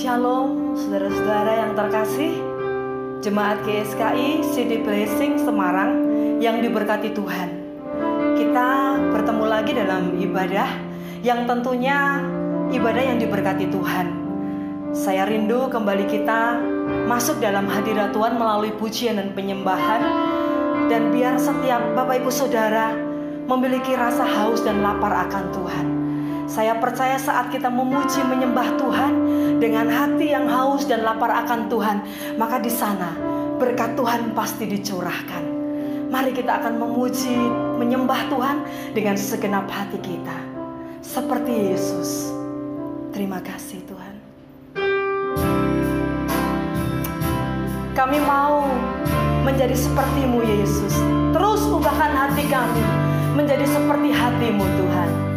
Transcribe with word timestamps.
Shalom 0.00 0.72
saudara-saudara 0.80 1.60
yang 1.60 1.72
terkasih. 1.76 2.40
Jemaat 3.20 3.60
GSKI 3.68 4.40
City 4.48 4.80
Blessing 4.80 5.36
Semarang 5.36 6.08
yang 6.40 6.64
diberkati 6.64 7.12
Tuhan. 7.12 7.52
Kita 8.32 8.96
bertemu 8.96 9.44
lagi 9.44 9.76
dalam 9.76 10.16
ibadah 10.16 10.72
yang 11.20 11.44
tentunya 11.44 12.16
ibadah 12.72 13.12
yang 13.12 13.20
diberkati 13.20 13.68
Tuhan. 13.68 14.08
Saya 14.96 15.28
rindu 15.28 15.68
kembali 15.68 16.08
kita 16.08 16.56
masuk 17.04 17.36
dalam 17.36 17.68
hadirat 17.68 18.16
Tuhan 18.16 18.40
melalui 18.40 18.72
pujian 18.80 19.20
dan 19.20 19.36
penyembahan. 19.36 20.00
Dan 20.88 21.12
biar 21.12 21.36
setiap 21.36 21.92
Bapak 21.92 22.24
Ibu 22.24 22.32
Saudara 22.32 22.96
memiliki 23.52 23.92
rasa 23.92 24.24
haus 24.24 24.64
dan 24.64 24.80
lapar 24.80 25.12
akan 25.28 25.44
Tuhan 25.52 25.99
saya 26.50 26.74
percaya 26.82 27.14
saat 27.14 27.54
kita 27.54 27.70
memuji 27.70 28.18
menyembah 28.26 28.74
Tuhan 28.74 29.12
dengan 29.62 29.86
hati 29.86 30.34
yang 30.34 30.50
haus 30.50 30.82
dan 30.82 31.06
lapar 31.06 31.30
akan 31.46 31.70
Tuhan, 31.70 32.02
maka 32.34 32.58
di 32.58 32.66
sana 32.66 33.14
berkat 33.62 33.94
Tuhan 33.94 34.34
pasti 34.34 34.66
dicurahkan. 34.66 35.46
Mari 36.10 36.34
kita 36.34 36.58
akan 36.58 36.74
memuji, 36.74 37.38
menyembah 37.78 38.26
Tuhan 38.26 38.66
dengan 38.98 39.14
segenap 39.14 39.70
hati 39.70 40.02
kita. 40.02 40.34
Seperti 41.06 41.70
Yesus. 41.70 42.34
Terima 43.14 43.38
kasih 43.38 43.86
Tuhan. 43.86 44.14
Kami 47.94 48.18
mau 48.26 48.66
menjadi 49.46 49.78
sepertimu 49.78 50.42
Yesus. 50.42 50.98
Terus 51.30 51.62
ubahkan 51.70 52.10
hati 52.10 52.42
kami 52.50 52.82
menjadi 53.38 53.70
seperti 53.70 54.10
hatimu 54.10 54.66
Tuhan. 54.66 55.29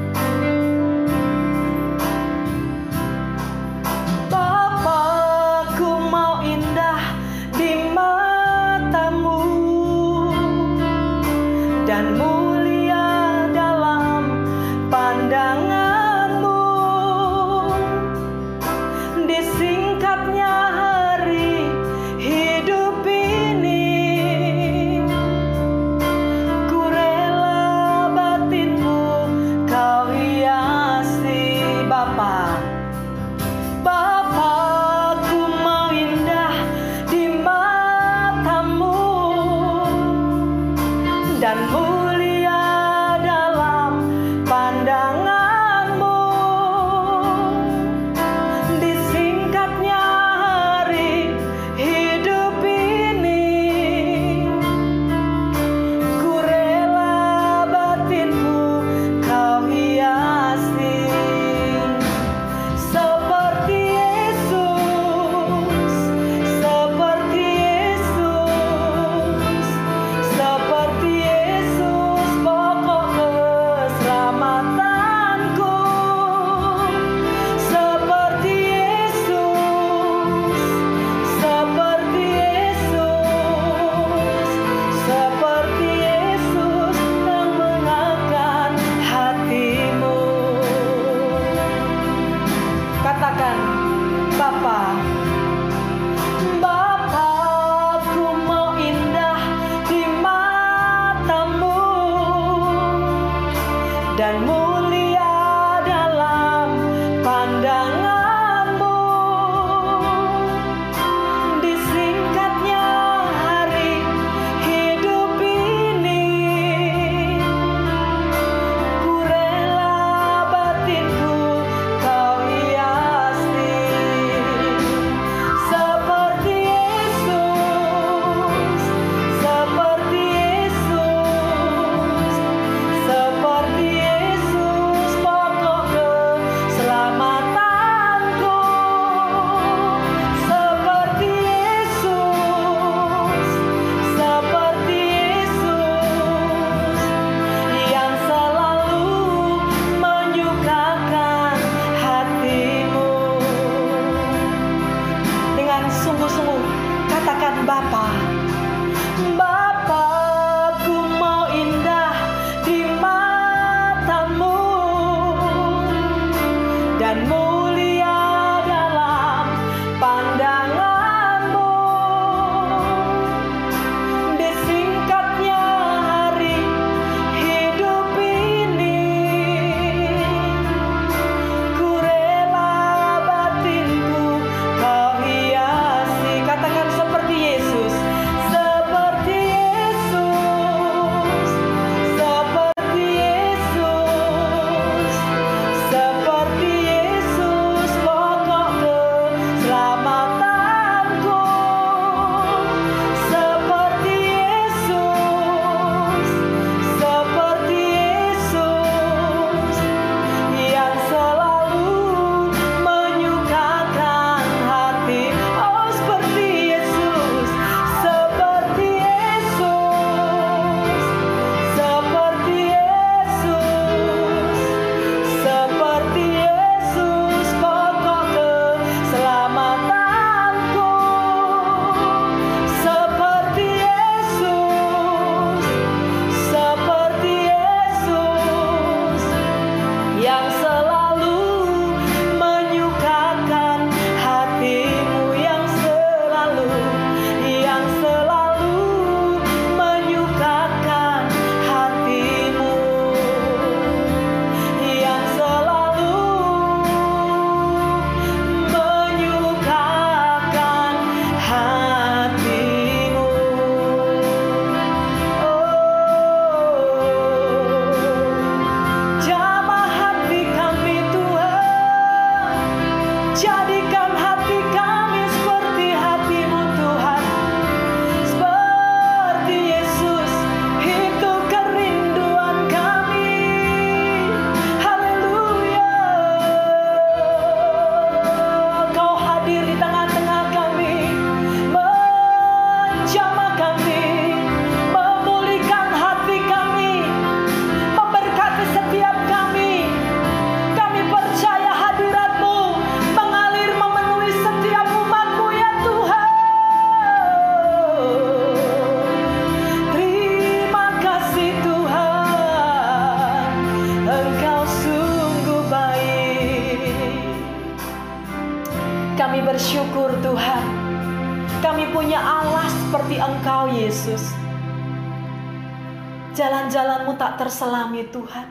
Tuhan. 328.14 328.46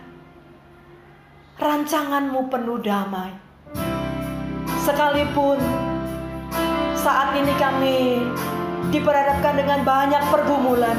Rancanganmu 1.62 2.50
penuh 2.50 2.82
damai. 2.82 3.30
Sekalipun 4.82 5.62
saat 6.98 7.38
ini 7.38 7.54
kami 7.54 8.26
diperhadapkan 8.90 9.54
dengan 9.54 9.86
banyak 9.86 10.22
pergumulan. 10.34 10.98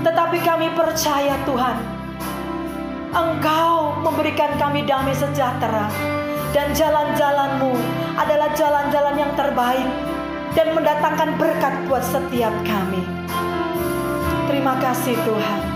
Tetapi 0.00 0.40
kami 0.40 0.72
percaya 0.72 1.36
Tuhan, 1.44 1.76
Engkau 3.12 4.00
memberikan 4.00 4.56
kami 4.56 4.88
damai 4.88 5.12
sejahtera. 5.12 5.92
Dan 6.56 6.72
jalan-jalanmu 6.72 7.72
adalah 8.16 8.52
jalan-jalan 8.52 9.16
yang 9.16 9.32
terbaik 9.36 9.88
dan 10.52 10.76
mendatangkan 10.76 11.32
berkat 11.40 11.74
buat 11.88 12.04
setiap 12.04 12.52
kami. 12.64 13.00
Terima 14.48 14.76
kasih 14.80 15.16
Tuhan. 15.24 15.71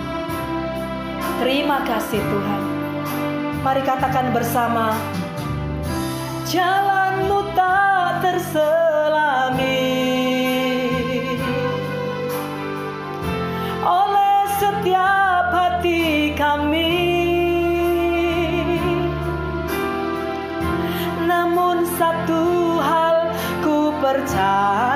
Terima 1.37 1.85
kasih 1.85 2.17
Tuhan. 2.17 2.63
Mari 3.61 3.83
katakan 3.85 4.33
bersama, 4.33 4.97
jalanmu 6.49 7.53
tak 7.53 8.25
terselami 8.25 9.85
oleh 13.85 14.39
setiap 14.57 15.45
hati 15.53 16.33
kami. 16.33 17.05
Namun 21.29 21.85
satu 22.01 22.81
hal 22.81 23.37
ku 23.61 23.93
percaya 24.01 24.96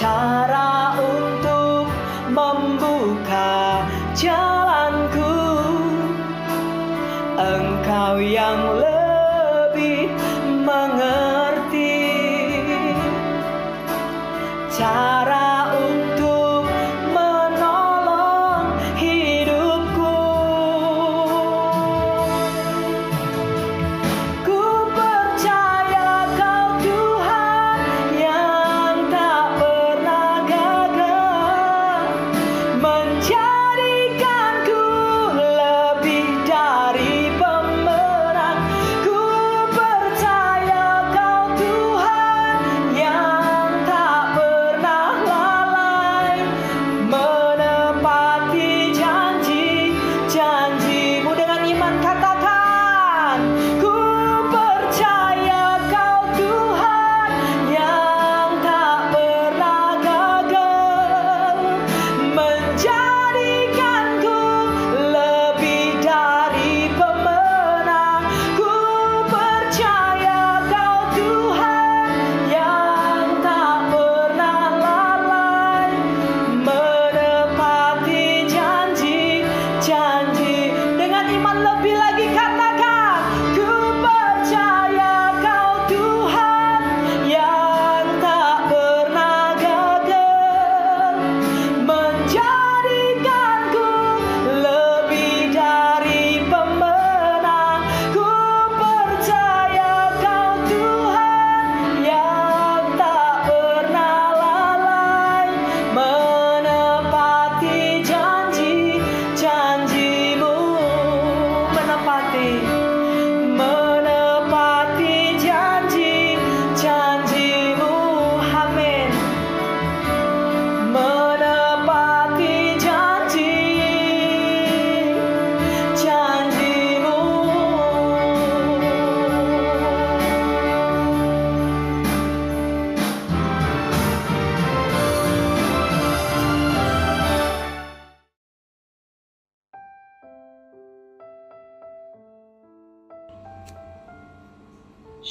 cara 0.00 0.55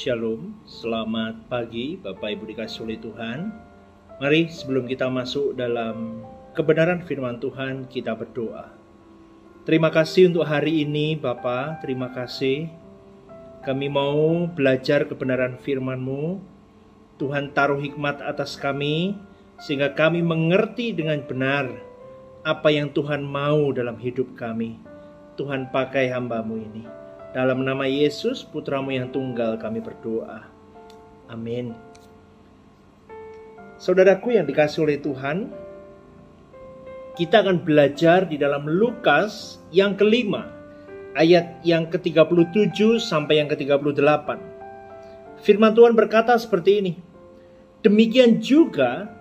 Shalom, 0.06 0.54
selamat 0.62 1.50
pagi 1.50 1.98
Bapak 1.98 2.30
Ibu 2.30 2.46
dikasih 2.54 2.86
oleh 2.86 2.94
Tuhan. 3.02 3.50
Mari 4.22 4.46
sebelum 4.46 4.86
kita 4.86 5.10
masuk 5.10 5.58
dalam 5.58 6.22
kebenaran 6.54 7.02
firman 7.02 7.42
Tuhan, 7.42 7.90
kita 7.90 8.14
berdoa. 8.14 8.70
Terima 9.66 9.90
kasih 9.90 10.30
untuk 10.30 10.46
hari 10.46 10.86
ini 10.86 11.18
Bapak, 11.18 11.82
terima 11.82 12.14
kasih. 12.14 12.70
Kami 13.66 13.90
mau 13.90 14.46
belajar 14.46 15.10
kebenaran 15.10 15.58
firman-Mu. 15.58 16.38
Tuhan 17.18 17.50
taruh 17.50 17.82
hikmat 17.82 18.22
atas 18.22 18.54
kami, 18.54 19.18
sehingga 19.58 19.90
kami 19.90 20.22
mengerti 20.22 20.94
dengan 20.94 21.18
benar 21.26 21.66
apa 22.46 22.70
yang 22.70 22.94
Tuhan 22.94 23.26
mau 23.26 23.74
dalam 23.74 23.98
hidup 23.98 24.38
kami. 24.38 24.78
Tuhan 25.34 25.74
pakai 25.74 26.14
hambamu 26.14 26.62
ini. 26.62 27.05
Dalam 27.36 27.68
nama 27.68 27.84
Yesus, 27.84 28.48
putramu 28.48 28.96
yang 28.96 29.12
tunggal 29.12 29.60
kami 29.60 29.84
berdoa. 29.84 30.40
Amin. 31.28 31.76
Saudaraku 33.76 34.40
yang 34.40 34.48
dikasih 34.48 34.88
oleh 34.88 34.96
Tuhan, 34.96 35.52
kita 37.12 37.44
akan 37.44 37.60
belajar 37.60 38.24
di 38.24 38.40
dalam 38.40 38.64
Lukas 38.64 39.60
yang 39.68 40.00
kelima, 40.00 40.48
ayat 41.12 41.60
yang 41.60 41.92
ke-37 41.92 43.04
sampai 43.04 43.44
yang 43.44 43.52
ke-38. 43.52 44.40
Firman 45.44 45.76
Tuhan 45.76 45.92
berkata 45.92 46.40
seperti 46.40 46.80
ini. 46.80 46.92
Demikian 47.84 48.40
juga 48.40 49.12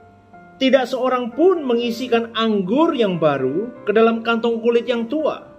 tidak 0.55 0.87
seorang 0.87 1.35
pun 1.35 1.67
mengisikan 1.67 2.31
anggur 2.31 2.95
yang 2.95 3.19
baru 3.19 3.75
ke 3.83 3.91
dalam 3.91 4.23
kantong 4.23 4.63
kulit 4.63 4.87
yang 4.87 5.03
tua. 5.11 5.54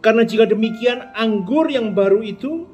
Karena 0.00 0.24
jika 0.24 0.48
demikian 0.48 1.12
anggur 1.12 1.68
yang 1.68 1.92
baru 1.92 2.24
itu 2.24 2.64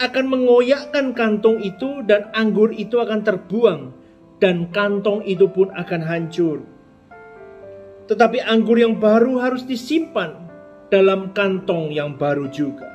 akan 0.00 0.24
mengoyakkan 0.26 1.12
kantong 1.12 1.60
itu 1.60 2.00
dan 2.08 2.32
anggur 2.32 2.72
itu 2.72 2.98
akan 2.98 3.20
terbuang 3.20 3.92
dan 4.40 4.72
kantong 4.72 5.22
itu 5.28 5.44
pun 5.46 5.68
akan 5.76 6.00
hancur. 6.02 6.64
Tetapi 8.08 8.40
anggur 8.44 8.80
yang 8.80 8.96
baru 8.96 9.40
harus 9.40 9.64
disimpan 9.64 10.48
dalam 10.88 11.32
kantong 11.36 11.92
yang 11.92 12.16
baru 12.16 12.48
juga. 12.48 12.88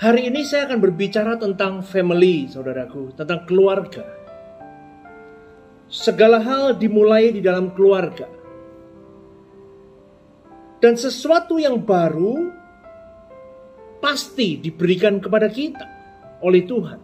Hari 0.00 0.32
ini 0.32 0.48
saya 0.48 0.64
akan 0.64 0.80
berbicara 0.80 1.36
tentang 1.36 1.84
family, 1.84 2.48
saudaraku, 2.48 3.12
tentang 3.12 3.44
keluarga. 3.44 4.00
Segala 5.92 6.40
hal 6.40 6.80
dimulai 6.80 7.36
di 7.36 7.44
dalam 7.44 7.76
keluarga. 7.76 8.39
Dan 10.80 10.96
sesuatu 10.96 11.60
yang 11.60 11.84
baru 11.84 12.52
pasti 14.00 14.56
diberikan 14.56 15.20
kepada 15.20 15.52
kita 15.52 15.84
oleh 16.40 16.64
Tuhan. 16.64 17.00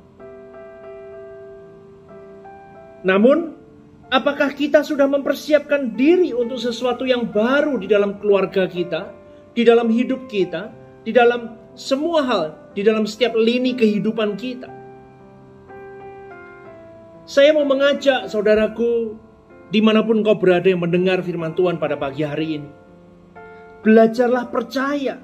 Namun, 3.05 3.39
apakah 4.09 4.57
kita 4.57 4.81
sudah 4.81 5.05
mempersiapkan 5.05 5.93
diri 5.93 6.33
untuk 6.33 6.57
sesuatu 6.57 7.05
yang 7.05 7.29
baru 7.29 7.77
di 7.77 7.85
dalam 7.85 8.17
keluarga 8.17 8.65
kita, 8.65 9.13
di 9.53 9.63
dalam 9.63 9.93
hidup 9.93 10.25
kita, 10.25 10.73
di 11.05 11.13
dalam 11.13 11.67
semua 11.77 12.25
hal 12.25 12.45
di 12.73 12.81
dalam 12.81 13.05
setiap 13.05 13.37
lini 13.37 13.77
kehidupan 13.77 14.37
kita. 14.37 14.73
Saya 17.29 17.53
mau 17.53 17.69
mengajak 17.69 18.33
saudaraku 18.33 19.17
di 19.69 19.81
mana 19.85 20.01
pun 20.01 20.25
kau 20.25 20.41
berada 20.41 20.69
yang 20.69 20.85
mendengar 20.85 21.21
firman 21.21 21.53
Tuhan 21.53 21.77
pada 21.77 22.01
pagi 22.01 22.25
hari 22.25 22.61
ini. 22.61 22.86
Belajarlah 23.87 24.51
percaya. 24.51 25.23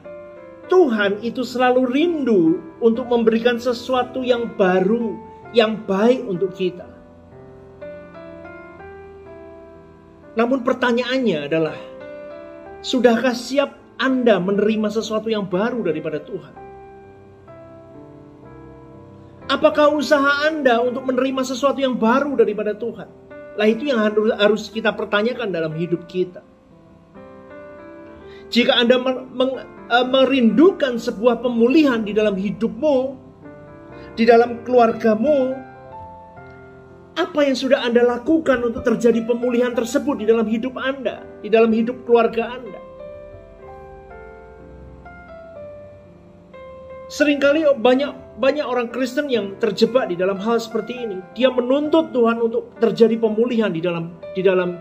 Tuhan 0.71 1.19
itu 1.27 1.43
selalu 1.43 1.83
rindu 1.91 2.43
untuk 2.79 3.11
memberikan 3.11 3.59
sesuatu 3.59 4.23
yang 4.23 4.55
baru, 4.55 5.19
yang 5.51 5.83
baik 5.83 6.23
untuk 6.23 6.55
kita. 6.55 6.87
Namun 10.39 10.63
pertanyaannya 10.63 11.51
adalah, 11.51 11.77
sudahkah 12.81 13.35
siap 13.35 13.83
anda 13.99 14.39
menerima 14.39 14.95
sesuatu 14.95 15.27
yang 15.27 15.51
baru 15.51 15.83
daripada 15.83 16.23
Tuhan? 16.23 16.55
Apakah 19.47 19.93
usaha 19.93 20.49
Anda 20.49 20.81
untuk 20.81 21.07
menerima 21.07 21.45
sesuatu 21.45 21.79
yang 21.79 21.95
baru 21.95 22.35
daripada 22.35 22.73
Tuhan? 22.73 23.07
Lah 23.59 23.67
itu 23.69 23.91
yang 23.93 24.01
harus 24.39 24.73
kita 24.73 24.97
pertanyakan 24.97 25.53
dalam 25.53 25.77
hidup 25.77 26.09
kita. 26.09 26.41
Jika 28.53 28.77
Anda 28.77 29.01
e, 29.01 29.99
merindukan 30.13 31.01
sebuah 31.01 31.41
pemulihan 31.41 32.05
di 32.05 32.13
dalam 32.13 32.37
hidupmu, 32.37 32.97
di 34.13 34.29
dalam 34.29 34.61
keluargamu, 34.61 35.57
apa 37.17 37.41
yang 37.49 37.57
sudah 37.57 37.81
Anda 37.81 38.05
lakukan 38.05 38.61
untuk 38.61 38.85
terjadi 38.85 39.25
pemulihan 39.25 39.73
tersebut 39.73 40.21
di 40.21 40.29
dalam 40.29 40.45
hidup 40.45 40.77
Anda, 40.77 41.25
di 41.41 41.49
dalam 41.49 41.73
hidup 41.73 42.05
keluarga 42.05 42.53
Anda? 42.61 42.77
Seringkali 47.09 47.69
banyak 47.77 48.37
banyak 48.37 48.65
orang 48.65 48.89
Kristen 48.93 49.29
yang 49.33 49.57
terjebak 49.61 50.13
di 50.13 50.17
dalam 50.17 50.41
hal 50.41 50.61
seperti 50.61 50.97
ini. 50.97 51.21
Dia 51.37 51.53
menuntut 51.53 52.13
Tuhan 52.13 52.41
untuk 52.41 52.73
terjadi 52.81 53.17
pemulihan 53.21 53.69
di 53.69 53.85
dalam 53.85 54.17
di 54.33 54.41
dalam 54.41 54.77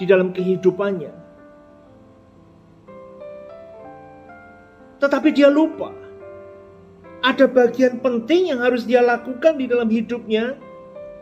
di 0.00 0.04
dalam 0.08 0.32
kehidupannya. 0.32 1.23
Tetapi 5.04 5.28
dia 5.36 5.52
lupa 5.52 5.92
ada 7.24 7.44
bagian 7.48 8.00
penting 8.00 8.52
yang 8.52 8.60
harus 8.60 8.88
dia 8.88 9.04
lakukan 9.04 9.56
di 9.60 9.68
dalam 9.68 9.88
hidupnya 9.88 10.56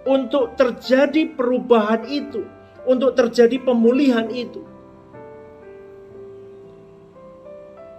untuk 0.02 0.58
terjadi 0.58 1.30
perubahan 1.34 2.06
itu, 2.10 2.42
untuk 2.86 3.14
terjadi 3.14 3.62
pemulihan 3.62 4.26
itu. 4.30 4.66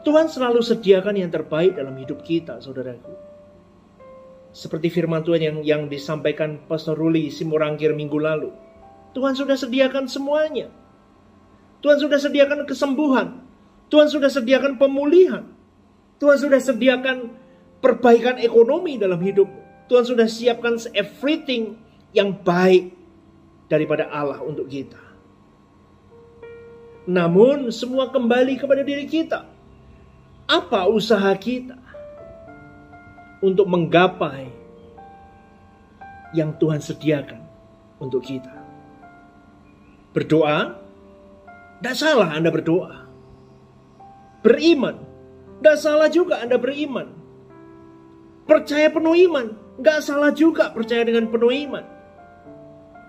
Tuhan 0.04 0.28
selalu 0.28 0.60
sediakan 0.60 1.16
yang 1.16 1.32
terbaik 1.32 1.80
dalam 1.80 1.96
hidup 1.96 2.28
kita, 2.28 2.60
saudaraku. 2.60 3.16
Seperti 4.52 4.92
firman 4.92 5.24
Tuhan 5.24 5.40
yang 5.40 5.58
yang 5.64 5.82
disampaikan 5.88 6.60
Pastor 6.68 7.00
Ruli 7.00 7.32
Simorangkir 7.32 7.96
minggu 7.96 8.20
lalu. 8.20 8.52
Tuhan 9.16 9.32
sudah 9.32 9.56
sediakan 9.56 10.12
semuanya. 10.12 10.68
Tuhan 11.80 12.04
sudah 12.04 12.20
sediakan 12.20 12.68
kesembuhan. 12.68 13.48
Tuhan 13.88 14.12
sudah 14.12 14.28
sediakan 14.28 14.76
pemulihan. 14.76 15.63
Tuhan 16.24 16.40
sudah 16.40 16.62
sediakan 16.64 17.18
perbaikan 17.84 18.40
ekonomi 18.40 18.96
dalam 18.96 19.20
hidup. 19.20 19.52
Tuhan 19.92 20.08
sudah 20.08 20.24
siapkan 20.24 20.80
everything 20.96 21.76
yang 22.16 22.32
baik 22.32 22.96
daripada 23.68 24.08
Allah 24.08 24.40
untuk 24.40 24.72
kita. 24.72 25.04
Namun 27.12 27.68
semua 27.76 28.08
kembali 28.08 28.56
kepada 28.56 28.88
diri 28.88 29.04
kita. 29.04 29.44
Apa 30.48 30.88
usaha 30.88 31.28
kita 31.36 31.76
untuk 33.44 33.68
menggapai 33.68 34.48
yang 36.32 36.56
Tuhan 36.56 36.80
sediakan 36.80 37.44
untuk 38.00 38.24
kita? 38.24 38.64
Berdoa, 40.16 40.80
tidak 41.84 41.96
salah 42.00 42.32
Anda 42.32 42.48
berdoa. 42.48 43.12
Beriman, 44.40 45.13
tidak 45.60 45.78
salah 45.78 46.10
juga 46.10 46.42
Anda 46.42 46.58
beriman. 46.58 47.12
Percaya 48.44 48.92
penuh 48.92 49.16
iman, 49.30 49.56
nggak 49.80 50.00
salah 50.04 50.32
juga 50.32 50.72
percaya 50.72 51.04
dengan 51.08 51.32
penuh 51.32 51.54
iman. 51.70 51.86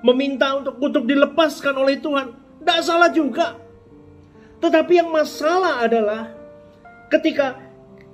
Meminta 0.05 0.53
untuk 0.59 0.79
kutuk 0.79 1.09
dilepaskan 1.09 1.75
oleh 1.81 1.99
Tuhan, 1.99 2.35
tidak 2.61 2.81
salah 2.85 3.11
juga. 3.11 3.57
Tetapi 4.61 4.93
yang 4.97 5.11
masalah 5.11 5.83
adalah 5.83 6.45
Ketika 7.15 7.63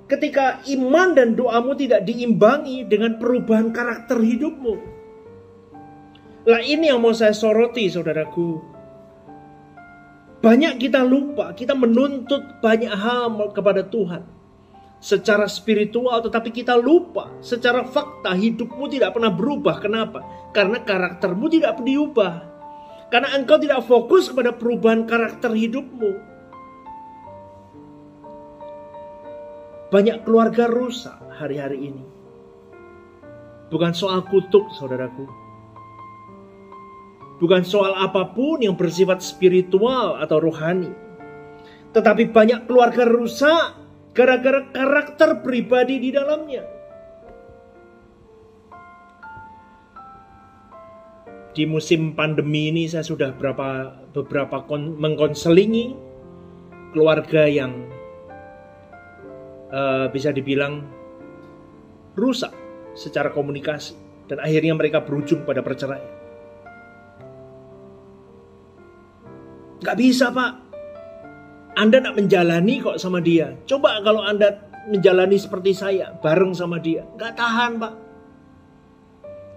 ketika 0.05 0.61
iman 0.69 1.17
dan 1.17 1.33
doamu 1.33 1.73
tidak 1.73 2.05
diimbangi 2.05 2.85
dengan 2.85 3.17
perubahan 3.17 3.73
karakter 3.73 4.21
hidupmu. 4.21 4.75
Lah 6.45 6.61
ini 6.61 6.93
yang 6.93 7.01
mau 7.01 7.15
saya 7.15 7.33
soroti 7.33 7.89
saudaraku. 7.89 8.61
Banyak 10.41 10.81
kita 10.81 11.05
lupa, 11.05 11.53
kita 11.53 11.77
menuntut 11.77 12.57
banyak 12.65 12.89
hal 12.89 13.29
kepada 13.53 13.85
Tuhan. 13.85 14.25
Secara 15.01 15.45
spiritual 15.45 16.21
tetapi 16.25 16.49
kita 16.49 16.77
lupa. 16.77 17.29
Secara 17.45 17.85
fakta 17.85 18.33
hidupmu 18.33 18.89
tidak 18.89 19.13
pernah 19.17 19.29
berubah. 19.33 19.77
Kenapa? 19.81 20.25
Karena 20.49 20.81
karaktermu 20.81 21.45
tidak 21.49 21.81
diubah. 21.85 22.49
Karena 23.13 23.37
engkau 23.37 23.61
tidak 23.61 23.85
fokus 23.85 24.29
kepada 24.33 24.53
perubahan 24.57 25.05
karakter 25.05 25.53
hidupmu. 25.53 26.11
Banyak 29.93 30.25
keluarga 30.25 30.65
rusak 30.69 31.17
hari-hari 31.37 31.91
ini. 31.91 32.03
Bukan 33.69 33.93
soal 33.93 34.25
kutuk, 34.25 34.69
saudaraku. 34.73 35.40
Bukan 37.41 37.65
soal 37.65 37.97
apa 37.97 38.37
pun 38.37 38.61
yang 38.61 38.77
bersifat 38.77 39.25
spiritual 39.25 40.21
atau 40.21 40.37
rohani. 40.37 40.93
Tetapi 41.89 42.29
banyak 42.29 42.69
keluarga 42.69 43.01
rusak 43.09 43.81
gara-gara 44.13 44.69
karakter 44.69 45.41
pribadi 45.41 45.97
di 45.97 46.09
dalamnya. 46.13 46.63
Di 51.51 51.65
musim 51.65 52.13
pandemi 52.13 52.69
ini 52.69 52.85
saya 52.87 53.03
sudah 53.03 53.33
berapa 53.33 53.99
beberapa 54.13 54.61
mengkonselingi 54.77 55.97
keluarga 56.93 57.49
yang 57.49 57.89
uh, 59.73 60.07
bisa 60.13 60.29
dibilang 60.29 60.85
rusak 62.15 62.53
secara 62.95 63.33
komunikasi 63.33 63.97
dan 64.29 64.39
akhirnya 64.39 64.77
mereka 64.77 65.03
berujung 65.03 65.43
pada 65.43 65.59
perceraian. 65.59 66.20
Gak 69.81 69.97
bisa 69.97 70.29
pak, 70.29 70.61
Anda 71.73 72.05
nak 72.05 72.13
menjalani 72.13 72.77
kok 72.81 73.01
sama 73.01 73.17
dia. 73.17 73.57
Coba 73.65 73.97
kalau 74.05 74.21
Anda 74.21 74.61
menjalani 74.89 75.37
seperti 75.41 75.73
saya, 75.73 76.13
bareng 76.21 76.53
sama 76.53 76.77
dia. 76.77 77.05
Gak 77.17 77.33
tahan 77.33 77.81
pak. 77.81 77.93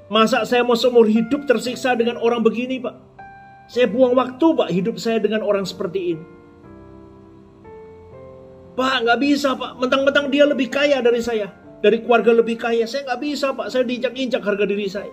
Masa 0.09 0.45
saya 0.45 0.65
mau 0.65 0.77
seumur 0.77 1.09
hidup 1.09 1.49
tersiksa 1.49 1.97
dengan 1.97 2.21
orang 2.21 2.45
begini 2.45 2.81
pak? 2.81 2.97
Saya 3.69 3.89
buang 3.89 4.13
waktu 4.13 4.47
pak 4.53 4.69
hidup 4.69 4.97
saya 5.01 5.21
dengan 5.21 5.41
orang 5.41 5.65
seperti 5.65 6.17
ini. 6.17 6.25
Pak, 8.75 9.07
nggak 9.07 9.21
bisa 9.23 9.55
pak. 9.55 9.79
Mentang-mentang 9.79 10.29
dia 10.35 10.45
lebih 10.45 10.67
kaya 10.67 10.99
dari 10.99 11.23
saya. 11.23 11.53
dari 11.85 12.01
keluarga 12.01 12.33
lebih 12.33 12.57
kaya. 12.57 12.89
Saya 12.89 13.05
nggak 13.05 13.21
bisa 13.21 13.53
pak, 13.53 13.69
saya 13.69 13.85
diinjak-injak 13.85 14.41
harga 14.41 14.65
diri 14.65 14.89
saya. 14.89 15.13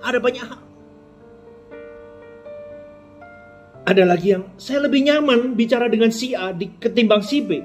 Ada 0.00 0.24
banyak 0.24 0.40
hal. 0.48 0.71
Ada 3.82 4.06
lagi 4.06 4.30
yang 4.30 4.46
saya 4.62 4.86
lebih 4.86 5.02
nyaman 5.02 5.58
bicara 5.58 5.90
dengan 5.90 6.14
si 6.14 6.38
A 6.38 6.54
ketimbang 6.54 7.18
si 7.18 7.42
B. 7.42 7.58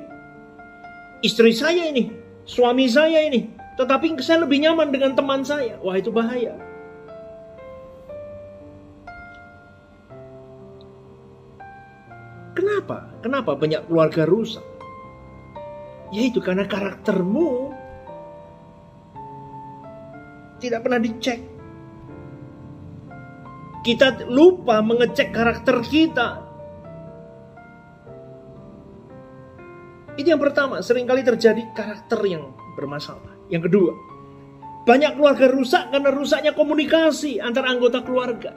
Istri 1.22 1.54
saya 1.54 1.94
ini, 1.94 2.10
suami 2.42 2.90
saya 2.90 3.22
ini, 3.22 3.54
tetapi 3.78 4.18
saya 4.26 4.42
lebih 4.42 4.66
nyaman 4.66 4.90
dengan 4.90 5.14
teman 5.14 5.46
saya. 5.46 5.78
Wah 5.86 5.94
itu 5.94 6.10
bahaya. 6.10 6.58
Kenapa? 12.58 13.14
Kenapa 13.22 13.54
banyak 13.54 13.86
keluarga 13.86 14.26
rusak? 14.26 14.66
Yaitu 16.10 16.42
karena 16.42 16.66
karaktermu 16.66 17.70
tidak 20.58 20.82
pernah 20.82 20.98
dicek. 20.98 21.57
Kita 23.88 24.28
lupa 24.28 24.84
mengecek 24.84 25.32
karakter 25.32 25.80
kita. 25.80 26.44
Ini 30.20 30.36
yang 30.36 30.44
pertama, 30.44 30.84
sering 30.84 31.08
kali 31.08 31.24
terjadi 31.24 31.72
karakter 31.72 32.20
yang 32.28 32.52
bermasalah. 32.76 33.32
Yang 33.48 33.72
kedua, 33.72 33.96
banyak 34.84 35.16
keluarga 35.16 35.48
rusak 35.48 35.88
karena 35.88 36.12
rusaknya 36.12 36.52
komunikasi 36.52 37.40
antar 37.40 37.64
anggota 37.64 38.04
keluarga. 38.04 38.52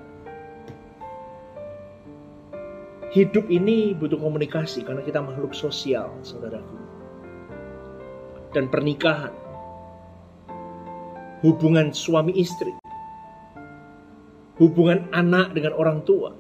Hidup 3.15 3.47
ini 3.55 3.95
butuh 3.95 4.19
komunikasi 4.19 4.83
karena 4.83 5.07
kita 5.07 5.23
makhluk 5.23 5.55
sosial, 5.55 6.11
saudaraku. 6.27 6.75
Dan 8.51 8.67
pernikahan, 8.67 9.31
hubungan 11.47 11.95
suami 11.95 12.35
istri, 12.35 12.75
hubungan 14.61 15.09
anak 15.11 15.57
dengan 15.57 15.73
orang 15.75 16.05
tua, 16.05 16.37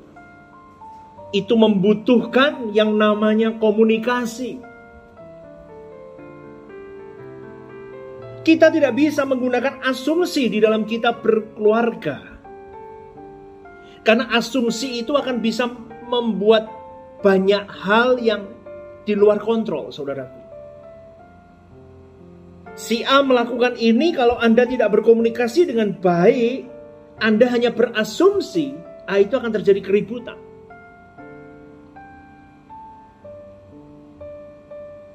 itu 1.32 1.56
membutuhkan 1.56 2.68
yang 2.76 2.94
namanya 2.94 3.56
komunikasi. 3.56 4.60
Kita 8.40 8.72
tidak 8.72 8.96
bisa 8.96 9.24
menggunakan 9.24 9.84
asumsi 9.84 10.48
di 10.48 10.58
dalam 10.60 10.84
kita 10.84 11.16
berkeluarga. 11.16 12.40
Karena 14.00 14.32
asumsi 14.32 15.04
itu 15.04 15.12
akan 15.12 15.44
bisa 15.44 15.68
membuat 16.08 16.68
banyak 17.20 17.68
hal 17.68 18.16
yang 18.16 18.48
di 19.04 19.12
luar 19.12 19.40
kontrol, 19.44 19.92
saudaraku. 19.92 20.40
Si 22.80 23.04
A 23.04 23.20
melakukan 23.20 23.76
ini 23.76 24.16
kalau 24.16 24.40
Anda 24.40 24.64
tidak 24.64 24.88
berkomunikasi 24.88 25.68
dengan 25.68 26.00
baik, 26.00 26.79
Anda 27.20 27.52
hanya 27.52 27.68
berasumsi, 27.76 28.72
ah 29.04 29.20
itu 29.20 29.36
akan 29.36 29.52
terjadi 29.52 29.84
keributan. 29.84 30.40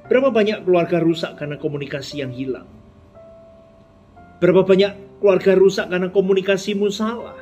Berapa 0.05 0.29
banyak 0.29 0.61
keluarga 0.61 1.01
rusak 1.01 1.33
karena 1.33 1.57
komunikasi 1.57 2.21
yang 2.21 2.29
hilang? 2.29 2.69
Berapa 4.37 4.61
banyak 4.61 5.17
keluarga 5.17 5.57
rusak 5.57 5.89
karena 5.89 6.13
komunikasimu 6.13 6.93
salah? 6.93 7.41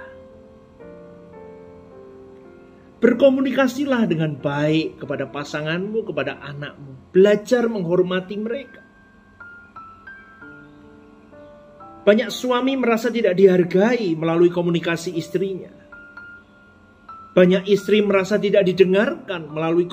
Berkomunikasilah 3.04 4.08
dengan 4.08 4.40
baik 4.40 5.04
kepada 5.04 5.28
pasanganmu, 5.28 6.08
kepada 6.08 6.40
anakmu. 6.40 7.12
Belajar 7.12 7.68
menghormati 7.68 8.40
mereka. 8.40 8.83
Banyak 12.04 12.30
suami 12.30 12.76
merasa 12.76 13.08
tidak 13.08 13.40
dihargai 13.40 14.12
melalui 14.20 14.52
komunikasi 14.52 15.16
istrinya. 15.16 15.72
Banyak 17.34 17.66
istri 17.66 18.04
merasa 18.04 18.36
tidak 18.38 18.68
didengarkan 18.68 19.50
melalui 19.50 19.88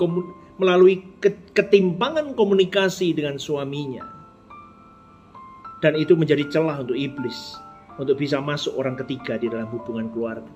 melalui 0.61 1.17
ketimpangan 1.55 2.37
komunikasi 2.37 3.17
dengan 3.17 3.41
suaminya. 3.41 4.05
Dan 5.81 5.97
itu 5.97 6.13
menjadi 6.19 6.45
celah 6.53 6.85
untuk 6.85 6.99
iblis 6.99 7.57
untuk 7.97 8.21
bisa 8.21 8.43
masuk 8.45 8.77
orang 8.77 8.99
ketiga 9.01 9.41
di 9.41 9.49
dalam 9.49 9.71
hubungan 9.73 10.13
keluarga. 10.13 10.53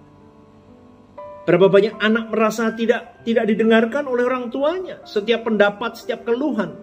Berapa 1.44 1.68
banyak 1.68 2.00
anak 2.00 2.32
merasa 2.32 2.72
tidak 2.72 3.24
tidak 3.24 3.48
didengarkan 3.48 4.04
oleh 4.08 4.24
orang 4.24 4.48
tuanya. 4.48 5.04
Setiap 5.04 5.44
pendapat, 5.48 5.96
setiap 5.96 6.24
keluhan, 6.24 6.76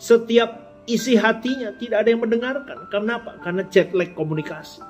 setiap 0.00 0.69
isi 0.88 1.16
hatinya 1.16 1.74
tidak 1.76 2.04
ada 2.04 2.08
yang 2.12 2.22
mendengarkan. 2.22 2.78
Kenapa? 2.88 3.36
Karena 3.42 3.66
jet 3.68 3.92
lag 3.92 4.12
komunikasi. 4.16 4.80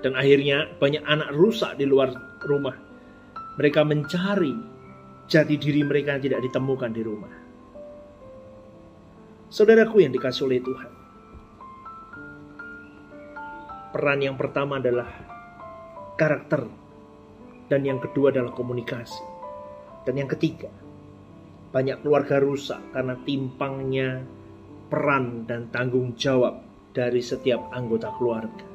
Dan 0.00 0.16
akhirnya 0.16 0.70
banyak 0.80 1.04
anak 1.04 1.28
rusak 1.36 1.76
di 1.76 1.84
luar 1.84 2.12
rumah. 2.40 2.76
Mereka 3.60 3.84
mencari 3.84 4.56
jati 5.28 5.54
diri 5.60 5.84
mereka 5.84 6.16
yang 6.16 6.24
tidak 6.24 6.40
ditemukan 6.48 6.90
di 6.96 7.02
rumah. 7.04 7.32
Saudaraku 9.50 10.00
yang 10.00 10.14
dikasih 10.14 10.46
oleh 10.46 10.62
Tuhan. 10.62 10.92
Peran 13.90 14.22
yang 14.22 14.38
pertama 14.38 14.78
adalah 14.78 15.10
karakter 16.14 16.62
dan 17.66 17.82
yang 17.82 17.98
kedua 17.98 18.30
adalah 18.30 18.54
komunikasi. 18.54 19.22
Dan 20.06 20.16
yang 20.16 20.30
ketiga, 20.30 20.70
banyak 21.70 22.02
keluarga 22.02 22.42
rusak 22.42 22.82
karena 22.90 23.14
timpangnya 23.22 24.26
peran 24.90 25.46
dan 25.46 25.70
tanggung 25.70 26.18
jawab 26.18 26.66
dari 26.90 27.22
setiap 27.22 27.70
anggota 27.70 28.10
keluarga. 28.18 28.66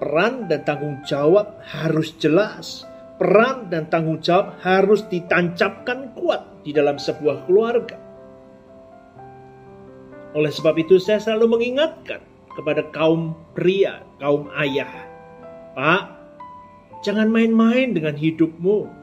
Peran 0.00 0.48
dan 0.50 0.60
tanggung 0.66 1.04
jawab 1.06 1.60
harus 1.62 2.16
jelas. 2.18 2.88
Peran 3.20 3.68
dan 3.68 3.86
tanggung 3.92 4.24
jawab 4.24 4.58
harus 4.64 5.04
ditancapkan 5.06 6.16
kuat 6.16 6.64
di 6.64 6.72
dalam 6.72 6.96
sebuah 6.96 7.44
keluarga. 7.44 8.00
Oleh 10.32 10.48
sebab 10.48 10.74
itu 10.80 10.96
saya 10.96 11.20
selalu 11.20 11.58
mengingatkan 11.58 12.24
kepada 12.56 12.86
kaum 12.90 13.36
pria, 13.52 14.00
kaum 14.16 14.48
ayah, 14.56 14.88
Pak, 15.76 16.02
jangan 17.04 17.28
main-main 17.28 17.92
dengan 17.92 18.16
hidupmu. 18.16 18.99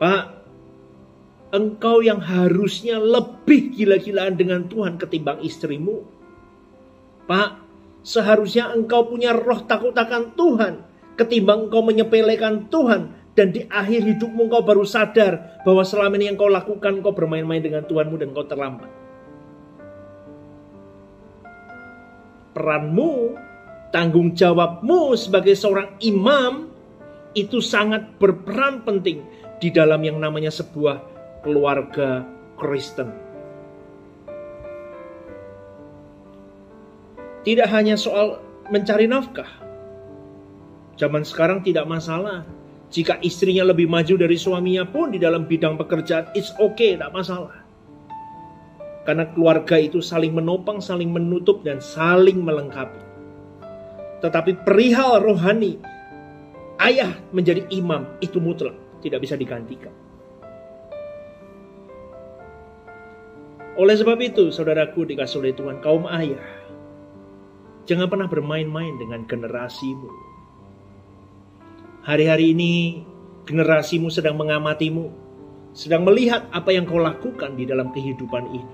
Pak, 0.00 0.22
engkau 1.54 2.02
yang 2.02 2.18
harusnya 2.18 2.98
lebih 2.98 3.74
gila-gilaan 3.74 4.34
dengan 4.34 4.66
Tuhan 4.66 4.98
ketimbang 4.98 5.40
istrimu. 5.42 6.02
Pak, 7.24 7.50
seharusnya 8.04 8.74
engkau 8.74 9.08
punya 9.08 9.32
roh 9.32 9.64
takut 9.64 9.96
akan 9.96 10.34
Tuhan 10.34 10.74
ketimbang 11.14 11.70
engkau 11.70 11.80
menyepelekan 11.86 12.68
Tuhan 12.68 13.14
dan 13.38 13.54
di 13.54 13.64
akhir 13.70 14.02
hidupmu 14.02 14.50
engkau 14.50 14.62
baru 14.66 14.84
sadar 14.84 15.62
bahwa 15.62 15.86
selama 15.86 16.18
ini 16.18 16.30
yang 16.30 16.36
kau 16.36 16.50
lakukan 16.50 17.00
engkau 17.00 17.14
bermain-main 17.14 17.62
dengan 17.62 17.86
Tuhanmu 17.86 18.18
dan 18.18 18.34
kau 18.34 18.44
terlambat. 18.44 19.04
peranmu, 22.54 23.34
tanggung 23.90 24.32
jawabmu 24.32 25.18
sebagai 25.18 25.58
seorang 25.58 25.98
imam 26.00 26.70
itu 27.34 27.58
sangat 27.58 28.14
berperan 28.22 28.86
penting 28.86 29.26
di 29.58 29.68
dalam 29.70 30.00
yang 30.02 30.18
namanya 30.18 30.50
sebuah 30.50 31.00
keluarga 31.44 32.24
Kristen. 32.56 33.12
Tidak 37.44 37.68
hanya 37.68 38.00
soal 38.00 38.40
mencari 38.72 39.04
nafkah. 39.04 39.48
Zaman 40.96 41.26
sekarang 41.26 41.60
tidak 41.60 41.84
masalah. 41.84 42.46
Jika 42.88 43.18
istrinya 43.20 43.66
lebih 43.68 43.90
maju 43.90 44.14
dari 44.16 44.38
suaminya 44.38 44.86
pun 44.86 45.12
di 45.12 45.18
dalam 45.18 45.44
bidang 45.44 45.76
pekerjaan, 45.76 46.30
it's 46.32 46.54
okay, 46.56 46.94
tidak 46.94 47.12
masalah. 47.12 47.64
Karena 49.04 49.28
keluarga 49.34 49.76
itu 49.76 50.00
saling 50.00 50.32
menopang, 50.32 50.80
saling 50.80 51.12
menutup, 51.12 51.60
dan 51.66 51.82
saling 51.82 52.40
melengkapi. 52.40 53.02
Tetapi 54.24 54.64
perihal 54.64 55.20
rohani, 55.20 55.76
ayah 56.80 57.12
menjadi 57.34 57.68
imam 57.68 58.08
itu 58.24 58.40
mutlak, 58.40 58.72
tidak 59.04 59.20
bisa 59.20 59.36
digantikan. 59.36 59.92
Oleh 63.74 63.98
sebab 63.98 64.16
itu, 64.22 64.48
saudaraku 64.48 65.04
dikasih 65.04 65.44
oleh 65.44 65.52
Tuhan, 65.52 65.82
kaum 65.82 66.06
ayah, 66.06 66.46
jangan 67.84 68.08
pernah 68.08 68.30
bermain-main 68.30 68.94
dengan 68.96 69.26
generasimu. 69.26 70.08
Hari-hari 72.06 72.54
ini 72.54 73.02
generasimu 73.44 74.14
sedang 74.14 74.38
mengamatimu, 74.38 75.10
sedang 75.74 76.06
melihat 76.06 76.46
apa 76.54 76.70
yang 76.70 76.86
kau 76.86 77.02
lakukan 77.02 77.58
di 77.58 77.66
dalam 77.66 77.90
kehidupan 77.90 78.44
ini. 78.54 78.72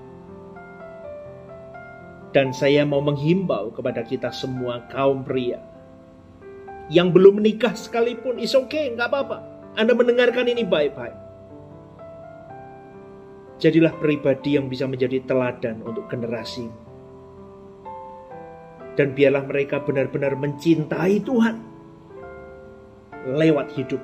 Dan 2.31 2.55
saya 2.55 2.87
mau 2.87 3.03
menghimbau 3.03 3.75
kepada 3.75 4.07
kita 4.07 4.31
semua 4.31 4.87
kaum 4.87 5.25
pria. 5.25 5.59
Yang 6.87 7.07
belum 7.11 7.41
menikah 7.41 7.75
sekalipun, 7.75 8.39
is 8.39 8.55
okay, 8.55 8.93
nggak 8.93 9.09
apa-apa. 9.09 9.50
Anda 9.79 9.95
mendengarkan 9.95 10.51
ini 10.51 10.67
baik-baik. 10.67 11.15
Jadilah 13.61 13.93
pribadi 14.01 14.57
yang 14.57 14.67
bisa 14.67 14.89
menjadi 14.89 15.23
teladan 15.23 15.85
untuk 15.85 16.09
generasi. 16.11 16.67
Dan 18.97 19.15
biarlah 19.15 19.47
mereka 19.47 19.79
benar-benar 19.79 20.35
mencintai 20.35 21.23
Tuhan 21.23 21.55
lewat 23.31 23.67
hidup. 23.77 24.01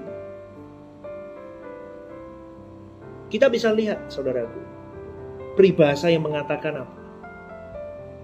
Kita 3.28 3.52
bisa 3.52 3.76
lihat, 3.76 4.08
saudaraku, 4.08 4.62
peribahasa 5.60 6.08
yang 6.08 6.24
mengatakan 6.24 6.88
apa? 6.88 6.96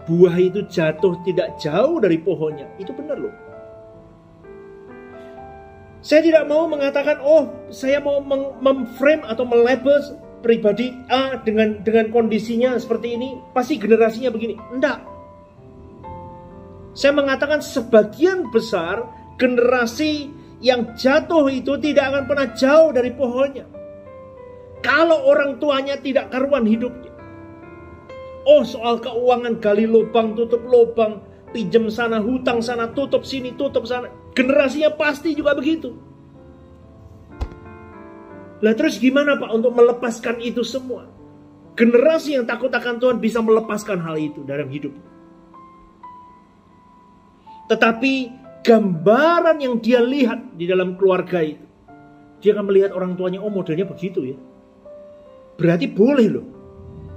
Buah 0.08 0.36
itu 0.40 0.64
jatuh 0.64 1.20
tidak 1.28 1.60
jauh 1.60 2.00
dari 2.00 2.16
pohonnya. 2.24 2.72
Itu 2.80 2.96
benar 2.96 3.20
loh. 3.20 3.36
Saya 6.04 6.20
tidak 6.20 6.52
mau 6.52 6.68
mengatakan, 6.68 7.24
oh 7.24 7.48
saya 7.72 8.04
mau 8.04 8.20
memframe 8.60 9.24
atau 9.24 9.48
melabel 9.48 10.20
pribadi 10.44 10.92
A 11.08 11.40
dengan 11.40 11.80
dengan 11.80 12.12
kondisinya 12.12 12.76
seperti 12.76 13.16
ini, 13.16 13.40
pasti 13.56 13.80
generasinya 13.80 14.28
begini. 14.28 14.60
Enggak. 14.76 15.00
Saya 16.92 17.16
mengatakan 17.16 17.64
sebagian 17.64 18.52
besar 18.52 19.08
generasi 19.40 20.28
yang 20.60 20.92
jatuh 21.00 21.48
itu 21.48 21.80
tidak 21.80 22.12
akan 22.12 22.24
pernah 22.28 22.48
jauh 22.52 22.92
dari 22.92 23.12
pohonnya. 23.16 23.66
Kalau 24.84 25.24
orang 25.24 25.56
tuanya 25.64 25.96
tidak 25.96 26.36
karuan 26.36 26.68
hidupnya. 26.68 27.16
Oh 28.44 28.68
soal 28.68 29.00
keuangan 29.00 29.64
gali 29.64 29.88
lubang 29.88 30.36
tutup 30.36 30.60
lubang 30.68 31.24
pinjam 31.56 31.88
sana, 31.88 32.20
hutang 32.20 32.60
sana, 32.60 32.92
tutup 32.92 33.24
sini, 33.24 33.56
tutup 33.56 33.88
sana. 33.88 34.12
Generasinya 34.34 34.94
pasti 34.98 35.38
juga 35.38 35.54
begitu. 35.54 35.94
Lah 38.64 38.74
terus 38.74 38.98
gimana 38.98 39.38
Pak 39.38 39.50
untuk 39.54 39.76
melepaskan 39.76 40.42
itu 40.42 40.66
semua? 40.66 41.10
Generasi 41.74 42.38
yang 42.38 42.46
takut 42.46 42.70
akan 42.70 43.02
Tuhan 43.02 43.18
bisa 43.18 43.42
melepaskan 43.42 44.02
hal 44.02 44.16
itu 44.18 44.46
dalam 44.46 44.70
hidup. 44.70 44.94
Tetapi 47.68 48.14
gambaran 48.64 49.58
yang 49.60 49.82
dia 49.82 50.00
lihat 50.00 50.56
di 50.56 50.70
dalam 50.70 50.96
keluarga 50.96 51.44
itu. 51.44 51.66
Dia 52.40 52.56
akan 52.56 52.66
melihat 52.70 52.92
orang 52.96 53.16
tuanya, 53.16 53.40
oh 53.42 53.52
modelnya 53.52 53.88
begitu 53.88 54.36
ya. 54.36 54.38
Berarti 55.58 55.88
boleh 55.88 56.28
loh. 56.28 56.48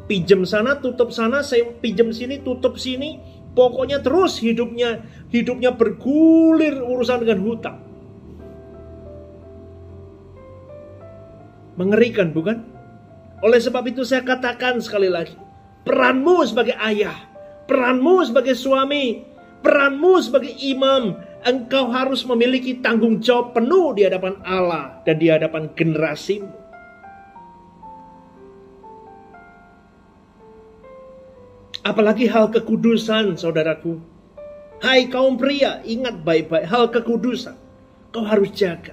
Pinjam 0.06 0.46
sana, 0.46 0.78
tutup 0.78 1.10
sana, 1.10 1.42
saya 1.42 1.66
pinjam 1.82 2.14
sini, 2.14 2.38
tutup 2.38 2.78
sini, 2.78 3.18
Pokoknya 3.56 4.04
terus 4.04 4.36
hidupnya 4.36 5.00
hidupnya 5.32 5.72
bergulir 5.72 6.76
urusan 6.76 7.24
dengan 7.24 7.40
hutang. 7.40 7.78
Mengerikan 11.80 12.36
bukan? 12.36 12.60
Oleh 13.40 13.60
sebab 13.60 13.88
itu 13.88 14.04
saya 14.04 14.24
katakan 14.24 14.80
sekali 14.80 15.08
lagi, 15.08 15.36
peranmu 15.88 16.44
sebagai 16.44 16.76
ayah, 16.84 17.16
peranmu 17.68 18.28
sebagai 18.28 18.56
suami, 18.56 19.24
peranmu 19.60 20.20
sebagai 20.20 20.56
imam, 20.60 21.20
engkau 21.44 21.88
harus 21.92 22.24
memiliki 22.24 22.80
tanggung 22.80 23.20
jawab 23.20 23.56
penuh 23.56 23.92
di 23.92 24.08
hadapan 24.08 24.40
Allah 24.44 25.00
dan 25.04 25.16
di 25.20 25.28
hadapan 25.28 25.68
generasimu. 25.76 26.65
Apalagi 31.86 32.26
hal 32.26 32.50
kekudusan, 32.50 33.38
saudaraku. 33.38 34.02
Hai 34.82 35.06
kaum 35.06 35.38
pria, 35.38 35.78
ingat 35.86 36.26
baik-baik 36.26 36.66
hal 36.66 36.90
kekudusan. 36.90 37.54
Kau 38.10 38.26
harus 38.26 38.50
jaga. 38.50 38.90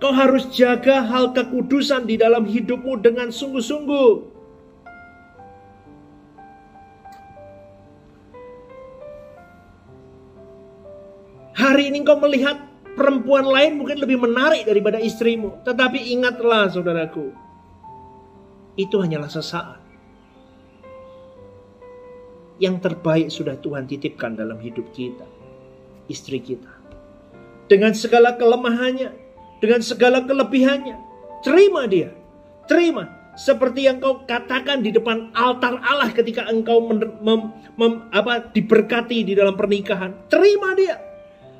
Kau 0.00 0.08
harus 0.08 0.48
jaga 0.56 1.04
hal 1.04 1.36
kekudusan 1.36 2.08
di 2.08 2.16
dalam 2.16 2.48
hidupmu 2.48 2.96
dengan 3.04 3.28
sungguh-sungguh. 3.28 4.32
Hari 11.60 11.92
ini 11.92 12.00
kau 12.08 12.16
melihat 12.24 12.56
perempuan 12.96 13.44
lain 13.44 13.76
mungkin 13.76 14.00
lebih 14.00 14.16
menarik 14.16 14.64
daripada 14.64 14.96
istrimu. 14.96 15.60
Tetapi 15.60 16.08
ingatlah 16.16 16.72
saudaraku, 16.72 17.32
itu 18.74 18.98
hanyalah 18.98 19.30
sesaat. 19.30 19.80
Yang 22.62 22.76
terbaik 22.86 23.28
sudah 23.34 23.58
Tuhan 23.58 23.90
titipkan 23.90 24.38
dalam 24.38 24.58
hidup 24.62 24.94
kita, 24.94 25.26
istri 26.06 26.38
kita. 26.38 26.70
Dengan 27.66 27.90
segala 27.96 28.38
kelemahannya, 28.38 29.10
dengan 29.58 29.82
segala 29.82 30.22
kelebihannya, 30.22 30.96
terima 31.42 31.90
dia, 31.90 32.14
terima. 32.70 33.10
Seperti 33.34 33.90
yang 33.90 33.98
kau 33.98 34.22
katakan 34.22 34.78
di 34.78 34.94
depan 34.94 35.34
altar 35.34 35.82
Allah 35.82 36.14
ketika 36.14 36.46
engkau 36.46 36.86
mem, 36.86 37.02
mem, 37.18 37.40
mem, 37.74 37.92
apa, 38.14 38.46
diberkati 38.54 39.26
di 39.26 39.34
dalam 39.34 39.58
pernikahan. 39.58 40.30
Terima 40.30 40.70
dia. 40.78 41.02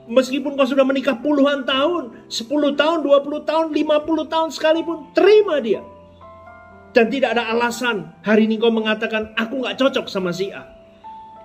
Meskipun 0.06 0.54
kau 0.54 0.70
sudah 0.70 0.86
menikah 0.86 1.18
puluhan 1.18 1.66
tahun, 1.66 2.30
10 2.30 2.78
tahun, 2.78 2.98
20 3.02 3.42
tahun, 3.42 3.66
50 3.74 4.30
tahun 4.30 4.48
sekalipun, 4.54 5.10
terima 5.18 5.58
dia 5.58 5.82
dan 6.94 7.10
tidak 7.10 7.34
ada 7.34 7.50
alasan 7.50 8.14
hari 8.22 8.46
ini 8.46 8.54
kau 8.56 8.70
mengatakan 8.70 9.34
aku 9.34 9.66
nggak 9.66 9.76
cocok 9.82 10.06
sama 10.06 10.30
si 10.30 10.54
A. 10.54 10.62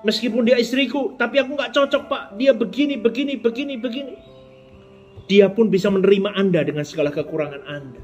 Meskipun 0.06 0.47
dia 0.47 0.56
istriku, 0.56 1.18
tapi 1.20 1.41
aku 1.41 1.58
nggak 1.60 1.76
cocok 1.76 2.04
pak. 2.08 2.24
Dia 2.39 2.56
begini, 2.56 2.95
begini, 2.95 3.36
begini, 3.36 3.76
begini. 3.76 4.16
Dia 5.28 5.52
pun 5.52 5.68
bisa 5.68 5.91
menerima 5.91 6.38
Anda 6.38 6.64
dengan 6.64 6.88
segala 6.88 7.12
kekurangan 7.12 7.68
Anda. 7.68 8.00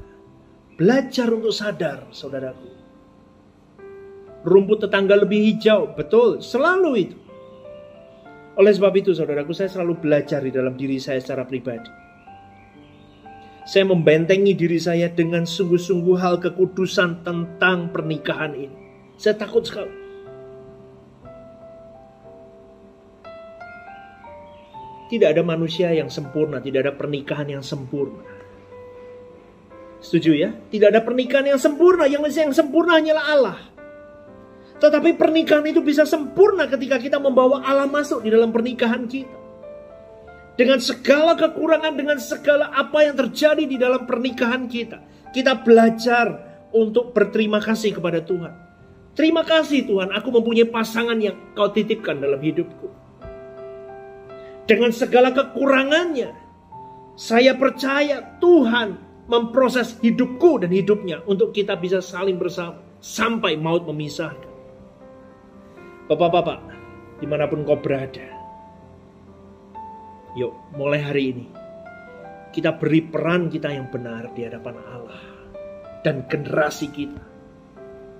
Belajar 0.76 1.32
untuk 1.32 1.56
sadar, 1.56 2.04
saudaraku. 2.12 2.68
Rumput 4.44 4.84
tetangga 4.84 5.16
lebih 5.16 5.40
hijau, 5.40 5.96
betul, 5.96 6.44
selalu 6.44 6.90
itu. 7.08 7.16
Oleh 8.60 8.72
sebab 8.76 8.92
itu, 8.92 9.16
saudaraku, 9.16 9.56
saya 9.56 9.72
selalu 9.72 9.96
belajar 9.96 10.44
di 10.44 10.52
dalam 10.52 10.76
diri 10.76 11.00
saya 11.00 11.18
secara 11.18 11.48
pribadi 11.48 12.05
saya 13.66 13.82
membentengi 13.82 14.54
diri 14.54 14.78
saya 14.78 15.10
dengan 15.10 15.42
sungguh-sungguh 15.42 16.16
hal 16.22 16.38
kekudusan 16.38 17.26
tentang 17.26 17.90
pernikahan 17.90 18.54
ini. 18.54 18.78
Saya 19.18 19.34
takut 19.34 19.66
sekali. 19.66 20.06
Tidak 25.10 25.28
ada 25.34 25.42
manusia 25.42 25.90
yang 25.90 26.06
sempurna, 26.06 26.62
tidak 26.62 26.86
ada 26.86 26.94
pernikahan 26.94 27.58
yang 27.58 27.62
sempurna. 27.62 28.22
Setuju 29.98 30.30
ya? 30.38 30.50
Tidak 30.70 30.86
ada 30.86 31.02
pernikahan 31.02 31.50
yang 31.50 31.58
sempurna, 31.58 32.06
yang 32.06 32.22
yang 32.22 32.54
sempurna 32.54 33.02
hanyalah 33.02 33.26
Allah. 33.34 33.58
Tetapi 34.78 35.18
pernikahan 35.18 35.66
itu 35.66 35.82
bisa 35.82 36.06
sempurna 36.06 36.70
ketika 36.70 37.02
kita 37.02 37.18
membawa 37.18 37.66
Allah 37.66 37.90
masuk 37.90 38.22
di 38.22 38.30
dalam 38.30 38.54
pernikahan 38.54 39.10
kita 39.10 39.45
dengan 40.56 40.80
segala 40.80 41.36
kekurangan, 41.36 41.94
dengan 41.94 42.16
segala 42.16 42.72
apa 42.72 43.04
yang 43.04 43.14
terjadi 43.14 43.64
di 43.68 43.76
dalam 43.76 44.08
pernikahan 44.08 44.66
kita. 44.66 45.04
Kita 45.30 45.60
belajar 45.60 46.40
untuk 46.72 47.12
berterima 47.12 47.60
kasih 47.60 48.00
kepada 48.00 48.24
Tuhan. 48.24 48.52
Terima 49.16 49.44
kasih 49.44 49.88
Tuhan, 49.88 50.12
aku 50.12 50.28
mempunyai 50.28 50.68
pasangan 50.68 51.16
yang 51.16 51.36
kau 51.56 51.72
titipkan 51.72 52.20
dalam 52.20 52.36
hidupku. 52.36 52.88
Dengan 54.68 54.92
segala 54.92 55.32
kekurangannya, 55.32 56.36
saya 57.16 57.56
percaya 57.56 58.36
Tuhan 58.44 59.00
memproses 59.24 59.96
hidupku 60.04 60.60
dan 60.60 60.68
hidupnya 60.68 61.24
untuk 61.24 61.56
kita 61.56 61.80
bisa 61.80 62.04
saling 62.04 62.36
bersama 62.36 62.76
sampai 63.00 63.56
maut 63.56 63.88
memisahkan. 63.88 64.52
Bapak-bapak, 66.12 66.60
di 67.18 67.26
mana 67.26 67.48
pun 67.48 67.64
kau 67.64 67.80
berada, 67.80 68.35
Yuk, 70.36 70.52
mulai 70.76 71.00
hari 71.00 71.24
ini 71.32 71.46
kita 72.52 72.76
beri 72.76 73.04
peran 73.08 73.48
kita 73.48 73.72
yang 73.72 73.88
benar 73.88 74.36
di 74.36 74.44
hadapan 74.44 74.76
Allah 74.84 75.24
dan 76.04 76.28
generasi 76.28 76.92
kita 76.92 77.24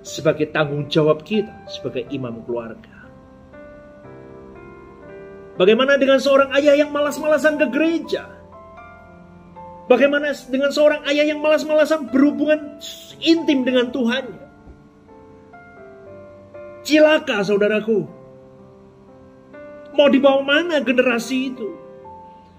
sebagai 0.01 0.49
tanggung 0.49 0.89
jawab 0.89 1.21
kita 1.25 1.69
sebagai 1.69 2.09
imam 2.09 2.41
keluarga. 2.49 2.97
Bagaimana 5.61 6.01
dengan 6.01 6.17
seorang 6.17 6.57
ayah 6.57 6.77
yang 6.77 6.89
malas-malasan 6.89 7.61
ke 7.61 7.67
gereja? 7.69 8.25
Bagaimana 9.85 10.33
dengan 10.49 10.73
seorang 10.73 11.05
ayah 11.13 11.25
yang 11.29 11.45
malas-malasan 11.45 12.09
berhubungan 12.09 12.81
intim 13.21 13.61
dengan 13.61 13.93
Tuhan? 13.93 14.25
Cilaka 16.81 17.45
saudaraku. 17.45 18.09
Mau 19.97 20.09
dibawa 20.09 20.45
mana 20.45 20.81
generasi 20.81 21.53
itu? 21.53 21.86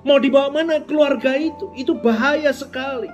Mau 0.08 0.24
dibawa 0.24 0.48
mana 0.48 0.80
keluarga 0.88 1.36
itu? 1.36 1.68
Itu 1.76 1.92
bahaya 2.00 2.56
sekali. 2.56 3.12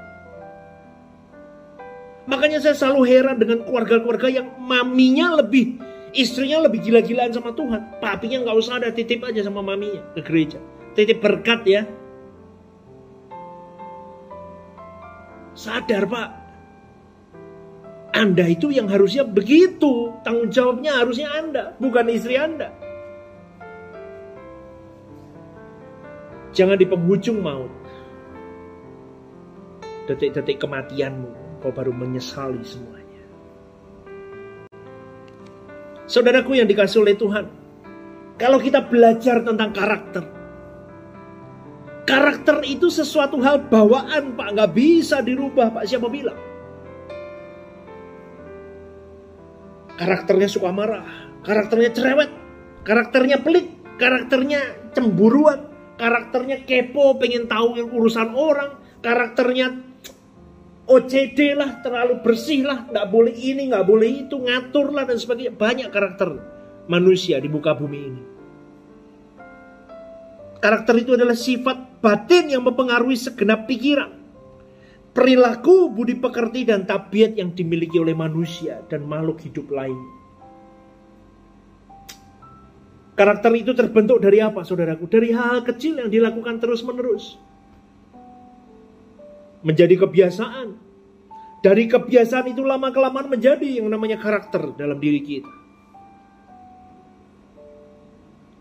Makanya 2.29 2.61
saya 2.61 2.77
selalu 2.77 3.01
heran 3.09 3.41
dengan 3.41 3.65
keluarga-keluarga 3.65 4.29
yang 4.29 4.47
maminya 4.61 5.41
lebih, 5.41 5.81
istrinya 6.13 6.61
lebih 6.69 6.85
gila-gilaan 6.85 7.33
sama 7.33 7.51
Tuhan. 7.57 7.97
Papinya 7.97 8.45
nggak 8.45 8.57
usah 8.61 8.77
ada, 8.77 8.93
titip 8.93 9.25
aja 9.25 9.41
sama 9.41 9.65
maminya 9.65 10.05
ke 10.13 10.21
gereja. 10.21 10.61
Titip 10.93 11.17
berkat 11.17 11.65
ya. 11.65 11.81
Sadar 15.57 16.05
pak, 16.05 16.29
Anda 18.13 18.45
itu 18.53 18.69
yang 18.69 18.85
harusnya 18.85 19.25
begitu. 19.25 20.13
Tanggung 20.21 20.53
jawabnya 20.53 21.01
harusnya 21.01 21.33
Anda, 21.33 21.73
bukan 21.81 22.05
istri 22.13 22.37
Anda. 22.37 22.82
Jangan 26.53 26.77
di 26.77 26.85
penghujung 26.85 27.41
maut. 27.41 27.73
Detik-detik 30.05 30.61
kematianmu, 30.61 31.59
kau 31.65 31.73
baru 31.73 31.89
menyesali 31.89 32.61
semuanya. 32.61 33.25
Saudaraku 36.05 36.61
yang 36.61 36.69
dikasih 36.69 37.01
oleh 37.01 37.17
Tuhan, 37.17 37.45
kalau 38.37 38.61
kita 38.61 38.85
belajar 38.85 39.41
tentang 39.41 39.73
karakter, 39.73 40.23
karakter 42.05 42.61
itu 42.69 42.93
sesuatu 42.93 43.41
hal 43.41 43.65
bawaan, 43.65 44.37
Pak, 44.37 44.47
nggak 44.53 44.71
bisa 44.77 45.25
dirubah, 45.25 45.73
Pak. 45.73 45.89
Siapa 45.89 46.05
bilang? 46.05 46.37
Karakternya 49.97 50.51
suka 50.51 50.69
marah, 50.69 51.33
karakternya 51.41 51.89
cerewet, 51.95 52.29
karakternya 52.85 53.41
pelit, 53.41 53.71
karakternya 53.97 54.91
cemburuan, 54.93 55.72
karakternya 55.99 56.67
kepo, 56.67 57.17
pengen 57.17 57.45
tahu 57.45 57.77
urusan 57.79 58.33
orang, 58.33 58.77
karakternya 58.99 59.81
OCD 60.83 61.55
lah, 61.55 61.79
terlalu 61.79 62.19
bersih 62.19 62.67
lah, 62.67 62.85
nggak 62.91 63.07
boleh 63.07 63.33
ini, 63.33 63.71
nggak 63.71 63.87
boleh 63.87 64.27
itu, 64.27 64.35
ngatur 64.35 64.91
lah 64.91 65.07
dan 65.07 65.15
sebagainya. 65.15 65.55
Banyak 65.55 65.89
karakter 65.89 66.29
manusia 66.91 67.39
di 67.39 67.47
muka 67.47 67.71
bumi 67.71 67.99
ini. 67.99 68.23
Karakter 70.59 70.95
itu 70.95 71.15
adalah 71.15 71.35
sifat 71.35 71.99
batin 71.99 72.51
yang 72.51 72.63
mempengaruhi 72.63 73.19
segenap 73.19 73.67
pikiran 73.67 74.23
perilaku, 75.13 75.93
budi 75.93 76.17
pekerti, 76.17 76.65
dan 76.67 76.83
tabiat 76.89 77.37
yang 77.37 77.53
dimiliki 77.53 78.01
oleh 78.01 78.17
manusia 78.17 78.81
dan 78.89 79.05
makhluk 79.05 79.39
hidup 79.45 79.69
lain. 79.69 79.95
Karakter 83.13 83.53
itu 83.53 83.77
terbentuk 83.77 84.17
dari 84.17 84.41
apa, 84.41 84.65
saudaraku? 84.65 85.05
Dari 85.05 85.29
hal, 85.29 85.61
-hal 85.61 85.67
kecil 85.69 86.01
yang 86.01 86.09
dilakukan 86.09 86.57
terus-menerus. 86.57 87.37
Menjadi 89.61 90.01
kebiasaan. 90.01 90.73
Dari 91.63 91.87
kebiasaan 91.87 92.51
itu 92.51 92.65
lama-kelamaan 92.65 93.31
menjadi 93.31 93.79
yang 93.79 93.87
namanya 93.87 94.19
karakter 94.19 94.75
dalam 94.75 94.99
diri 94.99 95.21
kita. 95.23 95.51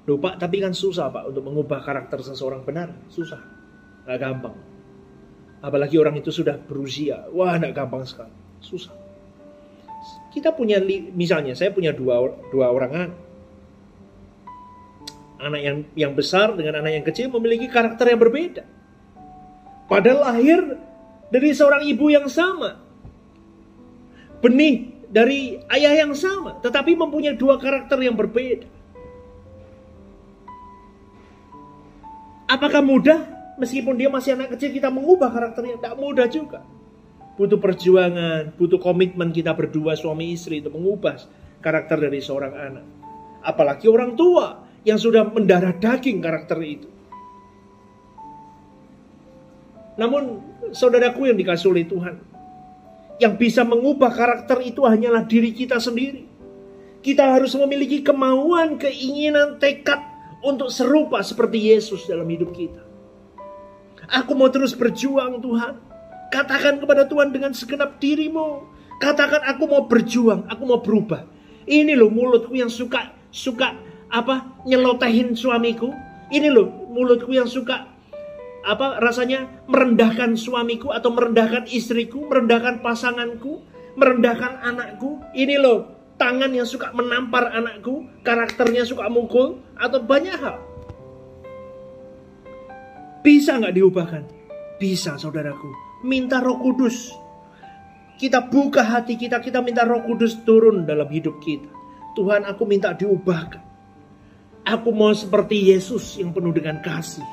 Loh 0.07 0.19
Pak, 0.19 0.39
tapi 0.39 0.63
kan 0.63 0.75
susah 0.75 1.11
Pak 1.11 1.31
untuk 1.31 1.43
mengubah 1.47 1.83
karakter 1.83 2.23
seseorang 2.23 2.63
benar. 2.63 2.95
Susah. 3.11 3.39
Gak 4.07 4.19
gampang. 4.19 4.55
Apalagi 5.63 5.95
orang 5.95 6.19
itu 6.19 6.35
sudah 6.35 6.59
berusia. 6.59 7.27
Wah, 7.31 7.55
tidak 7.55 7.79
gampang 7.79 8.03
sekali. 8.03 8.35
Susah. 8.59 8.95
Kita 10.35 10.51
punya, 10.51 10.83
misalnya 11.15 11.55
saya 11.55 11.71
punya 11.71 11.95
dua, 11.95 12.19
dua 12.51 12.71
orang 12.71 12.93
anak. 12.95 13.32
Anak 15.43 15.61
yang, 15.61 15.79
yang 15.99 16.13
besar 16.15 16.55
dengan 16.55 16.79
anak 16.79 17.03
yang 17.03 17.05
kecil 17.05 17.27
memiliki 17.35 17.67
karakter 17.67 18.15
yang 18.15 18.21
berbeda. 18.23 18.63
Padahal 19.91 20.31
lahir 20.31 20.79
dari 21.35 21.51
seorang 21.51 21.83
ibu 21.83 22.07
yang 22.15 22.31
sama. 22.31 22.79
Benih 24.39 25.03
dari 25.11 25.59
ayah 25.67 26.07
yang 26.07 26.15
sama. 26.15 26.63
Tetapi 26.63 26.95
mempunyai 26.95 27.35
dua 27.35 27.59
karakter 27.59 27.99
yang 27.99 28.15
berbeda. 28.15 28.71
Apakah 32.47 32.85
mudah? 32.85 33.33
meskipun 33.63 33.95
dia 33.95 34.09
masih 34.09 34.35
anak 34.35 34.57
kecil 34.57 34.73
kita 34.73 34.89
mengubah 34.89 35.31
karakternya 35.33 35.79
tidak 35.81 35.95
mudah 35.99 36.27
juga. 36.29 36.61
Butuh 37.39 37.57
perjuangan, 37.57 38.53
butuh 38.59 38.77
komitmen 38.77 39.33
kita 39.33 39.57
berdua 39.57 39.97
suami 39.97 40.37
istri 40.37 40.61
untuk 40.61 40.77
mengubah 40.77 41.17
karakter 41.65 41.97
dari 41.97 42.21
seorang 42.21 42.53
anak. 42.53 42.87
Apalagi 43.43 43.89
orang 43.89 44.15
tua 44.15 44.62
yang 44.83 44.99
sudah 44.99 45.27
mendarah 45.27 45.75
daging 45.75 46.19
karakter 46.19 46.59
itu. 46.63 46.89
Namun 49.99 50.41
saudaraku 50.73 51.31
yang 51.31 51.39
dikasih 51.39 51.69
oleh 51.71 51.85
Tuhan, 51.87 52.17
yang 53.23 53.39
bisa 53.39 53.63
mengubah 53.63 54.11
karakter 54.11 54.59
itu 54.65 54.83
hanyalah 54.83 55.23
diri 55.23 55.55
kita 55.55 55.79
sendiri. 55.79 56.27
Kita 57.03 57.35
harus 57.35 57.55
memiliki 57.59 58.03
kemauan, 58.03 58.79
keinginan, 58.79 59.59
tekad 59.59 59.99
untuk 60.43 60.71
serupa 60.71 61.19
seperti 61.23 61.75
Yesus 61.75 62.07
dalam 62.07 62.27
hidup 62.31 62.55
kita. 62.55 62.83
Aku 64.23 64.35
mau 64.35 64.51
terus 64.51 64.75
berjuang 64.75 65.43
Tuhan. 65.43 65.79
Katakan 66.31 66.79
kepada 66.79 67.07
Tuhan 67.07 67.35
dengan 67.35 67.53
segenap 67.53 67.99
dirimu. 67.99 68.65
Katakan 69.03 69.43
aku 69.51 69.67
mau 69.67 69.83
berjuang, 69.87 70.47
aku 70.47 70.63
mau 70.63 70.79
berubah. 70.79 71.27
Ini 71.67 71.95
loh 71.99 72.11
mulutku 72.11 72.55
yang 72.55 72.71
suka 72.71 73.15
suka 73.35 73.75
apa 74.13 74.61
nyelotehin 74.69 75.33
suamiku. 75.33 75.89
Ini 76.33 76.49
loh 76.53 76.69
mulutku 76.93 77.33
yang 77.33 77.49
suka 77.49 77.89
apa 78.63 79.03
rasanya 79.03 79.49
merendahkan 79.67 80.39
suamiku 80.39 80.95
atau 80.95 81.11
merendahkan 81.11 81.67
istriku, 81.73 82.29
merendahkan 82.29 82.85
pasanganku, 82.85 83.65
merendahkan 83.97 84.61
anakku. 84.63 85.19
Ini 85.35 85.59
loh 85.59 85.93
tangan 86.21 86.53
yang 86.53 86.69
suka 86.69 86.93
menampar 86.95 87.51
anakku, 87.51 88.07
karakternya 88.23 88.87
suka 88.87 89.09
mukul 89.09 89.59
atau 89.75 89.99
banyak 89.99 90.37
hal. 90.39 90.61
Bisa 93.23 93.59
nggak 93.59 93.75
diubahkan? 93.75 94.23
Bisa 94.79 95.15
saudaraku. 95.15 95.71
Minta 96.03 96.43
roh 96.43 96.59
kudus. 96.59 97.15
Kita 98.19 98.43
buka 98.47 98.87
hati 98.87 99.19
kita, 99.19 99.43
kita 99.43 99.59
minta 99.63 99.83
roh 99.83 100.03
kudus 100.07 100.43
turun 100.47 100.87
dalam 100.87 101.11
hidup 101.11 101.39
kita. 101.43 101.71
Tuhan 102.15 102.47
aku 102.47 102.63
minta 102.67 102.95
diubahkan. 102.95 103.72
Aku 104.63 104.95
mau 104.95 105.11
seperti 105.11 105.75
Yesus 105.75 106.19
yang 106.19 106.31
penuh 106.31 106.55
dengan 106.55 106.79
kasih. 106.81 107.27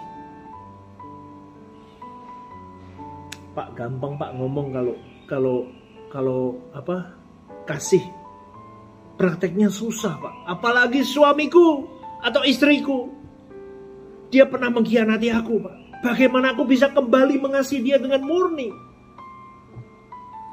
Pak 3.53 3.75
gampang 3.77 4.17
Pak 4.17 4.34
ngomong 4.39 4.67
kalau 4.71 4.95
kalau 5.30 5.57
kalau 6.09 6.41
apa 6.73 7.13
kasih 7.69 8.01
prakteknya 9.19 9.69
susah 9.69 10.17
Pak. 10.17 10.34
Apalagi 10.49 11.05
suamiku 11.05 11.86
atau 12.23 12.41
istriku 12.47 13.19
dia 14.30 14.45
pernah 14.45 14.69
mengkhianati 14.69 15.34
aku, 15.34 15.57
Pak. 15.57 15.75
Bagaimana 16.05 16.53
aku 16.55 16.63
bisa 16.63 16.88
kembali 16.93 17.41
mengasihi 17.41 17.82
dia 17.82 17.97
dengan 17.97 18.23
murni? 18.23 18.69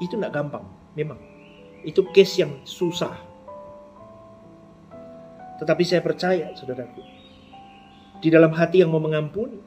Itu 0.00 0.16
tidak 0.16 0.32
gampang, 0.32 0.64
memang. 0.96 1.20
Itu 1.84 2.08
case 2.10 2.42
yang 2.42 2.52
susah. 2.66 3.14
Tetapi 5.57 5.82
saya 5.84 6.04
percaya, 6.04 6.52
saudaraku. 6.52 7.00
Di 8.20 8.28
dalam 8.28 8.52
hati 8.52 8.84
yang 8.84 8.92
mau 8.92 9.00
mengampuni. 9.00 9.61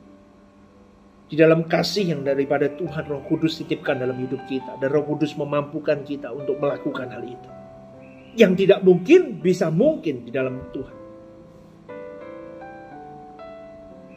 Di 1.29 1.37
dalam 1.37 1.69
kasih 1.69 2.17
yang 2.17 2.21
daripada 2.25 2.73
Tuhan 2.73 3.05
Roh 3.05 3.21
Kudus 3.29 3.61
titipkan 3.61 4.01
dalam 4.01 4.17
hidup 4.17 4.45
kita. 4.49 4.77
Dan 4.81 4.89
Roh 4.89 5.05
Kudus 5.05 5.37
memampukan 5.37 6.01
kita 6.01 6.33
untuk 6.33 6.57
melakukan 6.57 7.09
hal 7.13 7.21
itu. 7.25 7.49
Yang 8.37 8.65
tidak 8.65 8.79
mungkin 8.85 9.41
bisa 9.41 9.69
mungkin 9.69 10.25
di 10.25 10.31
dalam 10.33 10.69
Tuhan. 10.73 10.97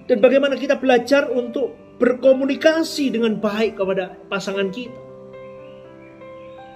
Dan 0.09 0.19
bagaimana 0.21 0.59
kita 0.59 0.77
belajar 0.77 1.31
untuk 1.33 1.97
berkomunikasi 1.97 3.15
dengan 3.15 3.39
baik 3.39 3.79
kepada 3.79 4.13
pasangan 4.27 4.69
kita. 4.69 5.01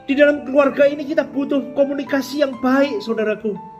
Di 0.06 0.14
dalam 0.14 0.46
keluarga 0.46 0.86
ini 0.86 1.02
kita 1.02 1.26
butuh 1.26 1.74
komunikasi 1.74 2.46
yang 2.46 2.54
baik, 2.62 3.02
saudaraku. 3.02 3.75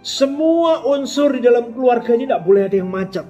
Semua 0.00 0.84
unsur 0.88 1.36
di 1.36 1.44
dalam 1.44 1.76
keluarga 1.76 2.16
ini 2.16 2.24
tidak 2.24 2.44
boleh 2.44 2.62
ada 2.68 2.76
yang 2.80 2.90
macet. 2.90 3.26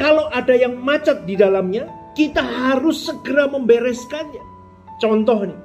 Kalau 0.00 0.32
ada 0.32 0.54
yang 0.56 0.80
macet 0.80 1.28
di 1.28 1.36
dalamnya, 1.36 1.84
kita 2.16 2.40
harus 2.40 3.08
segera 3.08 3.44
membereskannya. 3.48 4.40
Contoh 4.96 5.44
nih, 5.44 5.60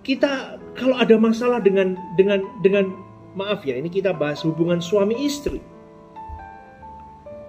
kita 0.00 0.56
kalau 0.76 0.96
ada 0.96 1.16
masalah 1.20 1.60
dengan 1.60 1.92
dengan 2.16 2.40
dengan 2.64 2.88
Maaf 3.36 3.68
ya, 3.68 3.76
ini 3.76 3.92
kita 3.92 4.16
bahas 4.16 4.40
hubungan 4.48 4.80
suami 4.80 5.12
istri. 5.20 5.60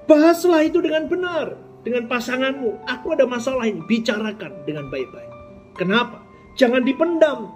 Bahaslah 0.03 0.67
itu 0.67 0.83
dengan 0.83 1.07
benar 1.07 1.55
dengan 1.88 2.11
pasanganmu. 2.11 2.83
Aku 2.83 3.15
ada 3.15 3.23
masalah 3.23 3.63
ini, 3.63 3.79
bicarakan 3.88 4.67
dengan 4.67 4.91
baik-baik. 4.91 5.31
Kenapa? 5.79 6.19
Jangan 6.59 6.83
dipendam. 6.83 7.55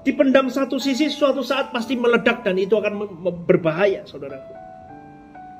Dipendam 0.00 0.48
satu 0.48 0.80
sisi 0.80 1.12
suatu 1.12 1.44
saat 1.44 1.70
pasti 1.70 1.92
meledak 1.92 2.40
dan 2.40 2.56
itu 2.56 2.72
akan 2.72 3.20
berbahaya, 3.44 4.08
saudaraku. 4.08 4.52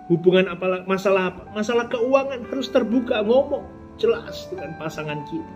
Hubungan 0.08 0.50
apa 0.50 0.82
masalah 0.88 1.30
apa? 1.30 1.42
Masalah 1.54 1.86
keuangan 1.86 2.48
harus 2.48 2.68
terbuka 2.72 3.20
ngomong 3.22 3.62
jelas 4.00 4.48
dengan 4.48 4.74
pasangan 4.80 5.20
kita. 5.28 5.54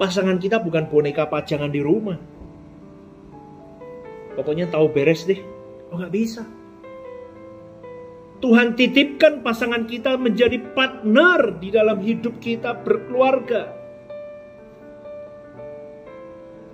Pasangan 0.00 0.40
kita 0.40 0.58
bukan 0.58 0.90
boneka 0.90 1.30
pajangan 1.30 1.70
di 1.70 1.78
rumah 1.78 2.18
Pokoknya 4.32 4.68
tahu 4.72 4.88
beres 4.92 5.28
deh. 5.28 5.40
Oh 5.92 6.00
nggak 6.00 6.12
bisa. 6.12 6.42
Tuhan 8.42 8.74
titipkan 8.74 9.44
pasangan 9.44 9.86
kita 9.86 10.18
menjadi 10.18 10.58
partner 10.74 11.62
di 11.62 11.68
dalam 11.70 12.02
hidup 12.02 12.42
kita 12.42 12.74
berkeluarga. 12.82 13.70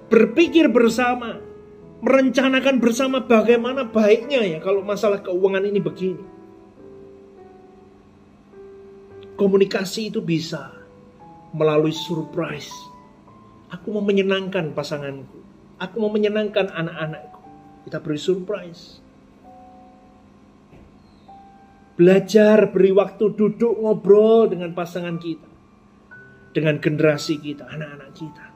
Berpikir 0.08 0.72
bersama, 0.72 1.36
merencanakan 2.00 2.80
bersama 2.80 3.20
bagaimana 3.20 3.84
baiknya 3.84 4.40
ya 4.40 4.58
kalau 4.64 4.80
masalah 4.80 5.20
keuangan 5.20 5.68
ini 5.68 5.80
begini. 5.84 6.24
Komunikasi 9.38 10.10
itu 10.10 10.18
bisa 10.24 10.74
melalui 11.54 11.94
surprise. 11.94 12.72
Aku 13.68 13.92
mau 13.92 14.02
menyenangkan 14.02 14.72
pasanganku. 14.72 15.38
Aku 15.78 16.02
mau 16.02 16.10
menyenangkan 16.10 16.72
anak-anakku. 16.72 17.42
Kita 17.86 18.02
beri 18.02 18.18
surprise. 18.18 19.04
Belajar 21.94 22.72
beri 22.72 22.90
waktu 22.94 23.34
duduk 23.36 23.78
ngobrol 23.78 24.50
dengan 24.50 24.72
pasangan 24.72 25.20
kita. 25.20 25.50
Dengan 26.56 26.80
generasi 26.80 27.38
kita, 27.38 27.68
anak-anak 27.68 28.10
kita. 28.16 28.47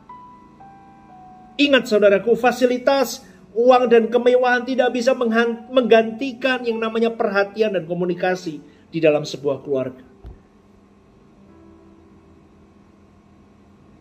Ingat 1.63 1.87
saudaraku, 1.87 2.35
fasilitas 2.35 3.23
uang 3.55 3.87
dan 3.87 4.11
kemewahan 4.11 4.67
tidak 4.67 4.91
bisa 4.91 5.15
menggantikan 5.15 6.67
yang 6.67 6.83
namanya 6.83 7.15
perhatian 7.15 7.79
dan 7.79 7.85
komunikasi 7.87 8.59
di 8.91 8.99
dalam 8.99 9.23
sebuah 9.23 9.63
keluarga. 9.63 10.03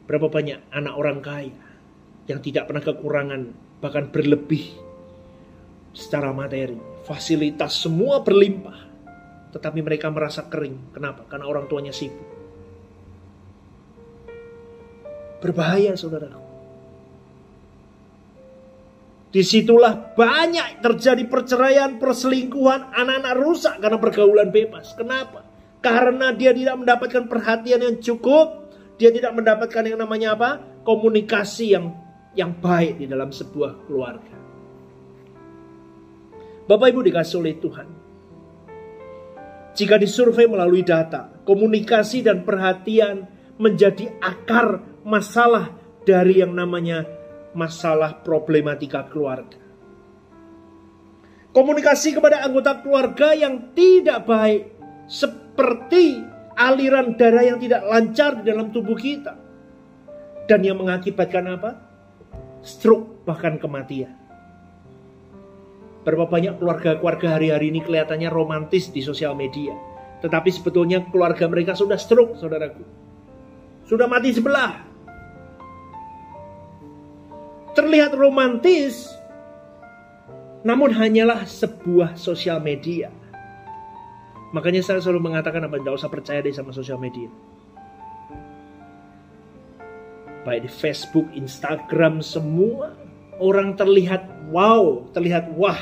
Berapa 0.09 0.27
banyak 0.27 0.59
anak 0.73 0.93
orang 0.97 1.19
kaya 1.21 1.55
yang 2.25 2.41
tidak 2.41 2.67
pernah 2.67 2.83
kekurangan, 2.83 3.41
bahkan 3.79 4.09
berlebih 4.09 4.73
secara 5.93 6.33
materi, 6.33 6.75
fasilitas 7.05 7.77
semua 7.77 8.23
berlimpah 8.25 8.91
tetapi 9.51 9.83
mereka 9.83 10.07
merasa 10.07 10.47
kering. 10.47 10.95
Kenapa? 10.95 11.27
Karena 11.27 11.45
orang 11.45 11.67
tuanya 11.67 11.91
sibuk. 11.91 12.23
Berbahaya 15.43 15.93
saudara. 15.99 16.40
Di 19.31 19.47
situlah 19.47 20.11
banyak 20.11 20.83
terjadi 20.83 21.23
perceraian, 21.31 21.95
perselingkuhan, 21.95 22.91
anak-anak 22.91 23.35
rusak 23.39 23.79
karena 23.79 23.95
pergaulan 23.95 24.51
bebas. 24.51 24.91
Kenapa? 24.99 25.47
Karena 25.79 26.35
dia 26.35 26.51
tidak 26.51 26.83
mendapatkan 26.83 27.31
perhatian 27.31 27.79
yang 27.79 27.97
cukup, 28.03 28.75
dia 28.99 29.07
tidak 29.09 29.31
mendapatkan 29.31 29.87
yang 29.87 30.03
namanya 30.03 30.35
apa? 30.35 30.49
Komunikasi 30.83 31.65
yang 31.71 31.95
yang 32.35 32.51
baik 32.59 32.99
di 32.99 33.07
dalam 33.07 33.31
sebuah 33.31 33.87
keluarga. 33.87 34.35
Bapak 36.67 36.87
Ibu 36.91 36.99
dikasih 37.03 37.35
oleh 37.39 37.55
Tuhan. 37.55 37.87
Jika 39.71 39.95
disurvei 39.95 40.51
melalui 40.51 40.83
data, 40.83 41.31
komunikasi 41.47 42.27
dan 42.27 42.43
perhatian 42.43 43.27
menjadi 43.55 44.11
akar 44.19 44.83
masalah 45.07 45.71
dari 46.03 46.43
yang 46.43 46.51
namanya 46.51 47.07
masalah 47.53 48.19
problematika 48.23 49.05
keluarga. 49.07 49.59
Komunikasi 51.51 52.15
kepada 52.15 52.47
anggota 52.47 52.79
keluarga 52.79 53.35
yang 53.35 53.75
tidak 53.75 54.23
baik 54.23 54.71
seperti 55.11 56.23
aliran 56.55 57.19
darah 57.19 57.43
yang 57.43 57.59
tidak 57.59 57.83
lancar 57.83 58.39
di 58.39 58.47
dalam 58.47 58.71
tubuh 58.71 58.95
kita. 58.95 59.35
Dan 60.47 60.63
yang 60.63 60.79
mengakibatkan 60.79 61.45
apa? 61.51 61.71
Stroke 62.63 63.27
bahkan 63.27 63.59
kematian. 63.59 64.15
Berapa 66.01 66.25
banyak 66.25 66.57
keluarga-keluarga 66.57 67.37
hari-hari 67.37 67.69
ini 67.69 67.83
kelihatannya 67.83 68.31
romantis 68.31 68.89
di 68.89 69.05
sosial 69.05 69.37
media. 69.37 69.75
Tetapi 70.21 70.49
sebetulnya 70.49 71.01
keluarga 71.09 71.45
mereka 71.45 71.77
sudah 71.77 71.97
stroke, 71.97 72.37
saudaraku. 72.37 72.81
Sudah 73.85 74.09
mati 74.09 74.33
sebelah. 74.33 74.90
Terlihat 77.71 78.11
romantis, 78.19 79.07
namun 80.61 80.93
hanyalah 80.93 81.47
sebuah 81.47 82.19
sosial 82.19 82.61
media. 82.61 83.09
Makanya 84.51 84.83
saya 84.83 84.99
selalu 84.99 85.31
mengatakan 85.31 85.63
apa, 85.63 85.79
tidak 85.79 85.95
usah 85.95 86.11
percaya 86.11 86.43
deh 86.43 86.51
sama 86.51 86.75
sosial 86.75 86.99
media. 86.99 87.31
Baik 90.43 90.67
di 90.67 90.71
Facebook, 90.71 91.29
Instagram, 91.31 92.19
semua 92.19 92.91
orang 93.39 93.73
terlihat 93.79 94.51
wow, 94.51 95.07
terlihat 95.15 95.55
wah. 95.55 95.79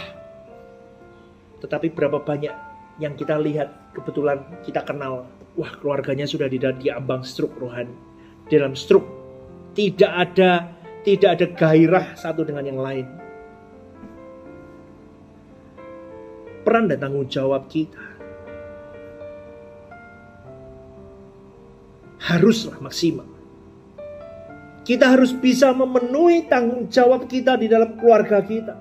Tetapi 1.60 1.92
berapa 1.92 2.22
banyak 2.22 2.54
yang 3.02 3.18
kita 3.18 3.36
lihat 3.40 3.96
kebetulan 3.98 4.44
kita 4.64 4.86
kenal, 4.86 5.28
wah 5.58 5.72
keluarganya 5.80 6.30
sudah 6.30 6.48
di, 6.48 6.60
di 6.60 6.88
ambang 6.94 7.26
struk 7.26 7.56
rohani. 7.58 7.96
Dalam 8.48 8.78
struk 8.78 9.04
tidak 9.74 10.12
ada 10.12 10.79
tidak 11.04 11.30
ada 11.40 11.46
gairah 11.54 12.06
satu 12.16 12.44
dengan 12.44 12.66
yang 12.68 12.80
lain. 12.80 13.08
Peran 16.64 16.92
dan 16.92 17.00
tanggung 17.02 17.26
jawab 17.26 17.66
kita 17.72 17.98
haruslah 22.20 22.78
maksimal 22.78 23.40
kita 24.90 25.06
harus 25.06 25.38
bisa 25.38 25.70
memenuhi 25.70 26.50
tanggung 26.50 26.90
jawab 26.90 27.30
kita 27.30 27.54
di 27.62 27.70
dalam 27.70 27.94
keluarga 27.94 28.42
kita. 28.42 28.74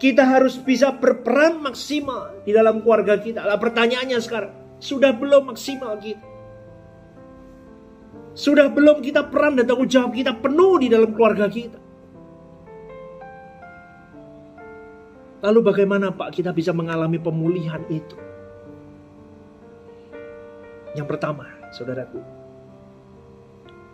Kita 0.00 0.24
harus 0.24 0.56
bisa 0.56 0.96
berperan 0.96 1.60
maksimal 1.60 2.40
di 2.40 2.56
dalam 2.56 2.80
keluarga 2.80 3.20
kita. 3.20 3.44
Lah 3.44 3.60
pertanyaannya 3.60 4.16
sekarang, 4.16 4.80
sudah 4.80 5.12
belum 5.12 5.52
maksimal 5.52 6.00
kita? 6.00 6.35
Sudah 8.36 8.68
belum 8.68 9.00
kita 9.00 9.32
peran 9.32 9.56
dan 9.56 9.64
tanggung 9.64 9.88
jawab 9.88 10.12
kita 10.12 10.36
penuh 10.36 10.76
di 10.76 10.92
dalam 10.92 11.16
keluarga 11.16 11.48
kita? 11.48 11.80
Lalu 15.40 15.60
bagaimana 15.64 16.12
Pak 16.12 16.36
kita 16.36 16.52
bisa 16.52 16.76
mengalami 16.76 17.16
pemulihan 17.16 17.80
itu? 17.88 18.12
Yang 20.92 21.16
pertama, 21.16 21.48
saudaraku, 21.72 22.20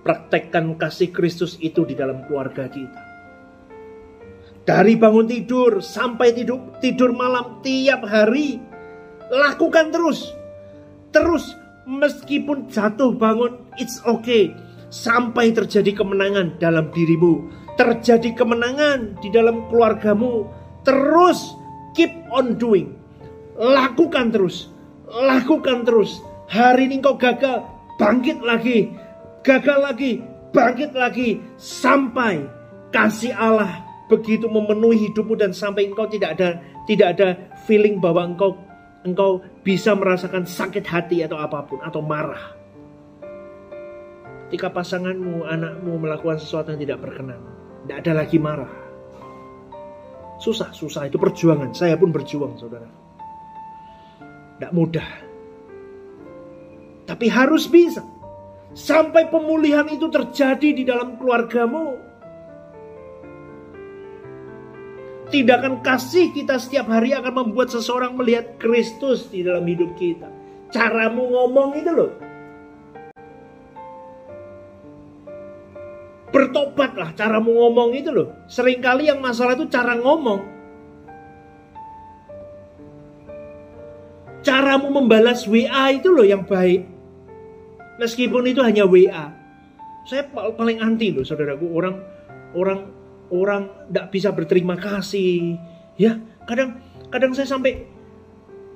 praktekkan 0.02 0.74
kasih 0.74 1.14
Kristus 1.14 1.54
itu 1.62 1.86
di 1.86 1.94
dalam 1.94 2.26
keluarga 2.26 2.66
kita. 2.66 3.02
Dari 4.62 4.94
bangun 4.98 5.26
tidur 5.26 5.78
sampai 5.82 6.34
tidur 6.34 6.78
tidur 6.82 7.14
malam 7.14 7.62
tiap 7.62 8.06
hari 8.10 8.58
lakukan 9.30 9.94
terus. 9.94 10.34
Terus 11.14 11.61
meskipun 11.88 12.70
jatuh 12.70 13.14
bangun 13.14 13.58
it's 13.78 14.02
okay 14.06 14.54
sampai 14.92 15.50
terjadi 15.56 15.96
kemenangan 15.96 16.60
dalam 16.60 16.92
dirimu, 16.92 17.48
terjadi 17.80 18.36
kemenangan 18.36 19.16
di 19.20 19.28
dalam 19.32 19.66
keluargamu. 19.72 20.48
Terus 20.82 21.54
keep 21.94 22.12
on 22.34 22.58
doing. 22.58 22.98
Lakukan 23.56 24.34
terus. 24.34 24.68
Lakukan 25.06 25.86
terus. 25.86 26.18
Hari 26.52 26.90
ini 26.90 27.00
kau 27.00 27.16
gagal, 27.16 27.64
bangkit 27.96 28.44
lagi 28.44 28.92
gagal 29.42 29.78
lagi, 29.82 30.12
bangkit 30.54 30.94
lagi 30.94 31.42
sampai 31.58 32.46
kasih 32.94 33.34
Allah 33.34 33.82
begitu 34.06 34.46
memenuhi 34.46 35.10
hidupmu 35.10 35.34
dan 35.34 35.50
sampai 35.50 35.90
engkau 35.90 36.06
tidak 36.06 36.38
ada 36.38 36.62
tidak 36.86 37.18
ada 37.18 37.28
feeling 37.66 37.98
bahwa 37.98 38.28
engkau 38.28 38.54
engkau 39.02 39.42
bisa 39.62 39.94
merasakan 39.94 40.46
sakit 40.46 40.84
hati 40.86 41.22
atau 41.26 41.38
apa 41.38 41.62
pun 41.66 41.78
atau 41.82 42.02
marah. 42.02 42.54
Ketika 44.52 44.68
pasanganmu, 44.68 45.48
anakmu 45.48 45.96
melakukan 45.96 46.36
sesuatu 46.36 46.76
yang 46.76 46.80
tidak 46.84 46.98
berkenan, 47.00 47.40
tidak 47.84 47.96
ada 48.04 48.12
lagi 48.20 48.36
marah. 48.36 48.72
Susah, 50.36 50.74
susah 50.74 51.08
itu 51.08 51.16
perjuangan. 51.16 51.72
Saya 51.72 51.96
pun 51.96 52.12
berjuang, 52.12 52.58
saudara. 52.60 52.90
Tidak 54.58 54.72
mudah. 54.74 55.08
Tapi 57.08 57.26
harus 57.32 57.70
bisa. 57.70 58.04
Sampai 58.76 59.28
pemulihan 59.30 59.88
itu 59.88 60.10
terjadi 60.12 60.68
di 60.74 60.84
dalam 60.84 61.16
keluargamu. 61.16 62.11
Tindakan 65.32 65.80
kasih 65.80 66.28
kita 66.36 66.60
setiap 66.60 66.92
hari 66.92 67.16
akan 67.16 67.32
membuat 67.32 67.72
seseorang 67.72 68.12
melihat 68.20 68.60
Kristus 68.60 69.32
di 69.32 69.40
dalam 69.40 69.64
hidup 69.64 69.96
kita. 69.96 70.28
Caramu 70.68 71.24
ngomong 71.24 71.72
itu 71.72 71.88
loh. 71.88 72.12
Bertobatlah 76.28 77.16
caramu 77.16 77.48
ngomong 77.48 77.96
itu 77.96 78.12
loh. 78.12 78.44
Seringkali 78.44 79.08
yang 79.08 79.24
masalah 79.24 79.56
itu 79.56 79.72
cara 79.72 79.96
ngomong. 79.96 80.40
Caramu 84.44 84.92
membalas 84.92 85.48
WA 85.48 85.96
itu 85.96 86.12
loh 86.12 86.28
yang 86.28 86.44
baik. 86.44 86.84
Meskipun 87.96 88.52
itu 88.52 88.60
hanya 88.60 88.84
WA. 88.84 89.32
Saya 90.04 90.28
paling 90.28 90.76
anti 90.76 91.08
loh 91.08 91.24
saudaraku 91.24 91.72
orang 91.72 91.96
orang 92.52 93.01
orang 93.32 93.72
tidak 93.88 94.06
bisa 94.12 94.28
berterima 94.30 94.76
kasih. 94.76 95.56
Ya 95.96 96.20
kadang 96.44 96.78
kadang 97.08 97.32
saya 97.32 97.48
sampai 97.48 97.88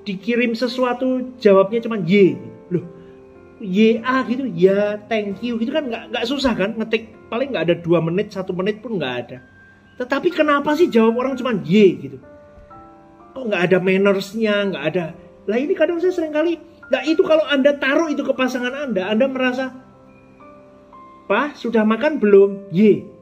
dikirim 0.08 0.56
sesuatu 0.56 1.36
jawabnya 1.36 1.84
cuma 1.84 2.00
Y. 2.00 2.40
Loh, 2.72 2.84
YA 3.60 4.16
gitu, 4.26 4.44
ya 4.56 4.96
thank 5.06 5.44
you 5.44 5.60
gitu 5.60 5.70
kan 5.70 5.86
nggak 5.86 6.24
susah 6.24 6.56
kan 6.56 6.72
ngetik 6.74 7.12
paling 7.28 7.52
nggak 7.52 7.64
ada 7.70 7.76
dua 7.78 8.00
menit 8.00 8.32
satu 8.32 8.56
menit 8.56 8.80
pun 8.80 8.96
nggak 8.96 9.14
ada. 9.26 9.38
Tetapi 10.00 10.28
kenapa 10.32 10.76
sih 10.76 10.88
jawab 10.88 11.20
orang 11.20 11.36
cuma 11.36 11.52
Y 11.60 12.00
gitu? 12.00 12.18
Kok 13.36 13.44
nggak 13.52 13.62
ada 13.72 13.78
mannersnya, 13.80 14.72
nggak 14.72 14.84
ada. 14.94 15.04
Lah 15.46 15.58
ini 15.60 15.72
kadang 15.76 16.00
saya 16.00 16.10
sering 16.10 16.34
kali, 16.34 16.58
nah 16.90 17.06
itu 17.06 17.22
kalau 17.22 17.44
anda 17.46 17.76
taruh 17.76 18.10
itu 18.10 18.26
ke 18.26 18.32
pasangan 18.34 18.90
anda, 18.90 19.06
anda 19.06 19.30
merasa, 19.30 19.70
Pak 21.26 21.58
sudah 21.58 21.82
makan 21.86 22.18
belum? 22.18 22.70
Y. 22.70 23.15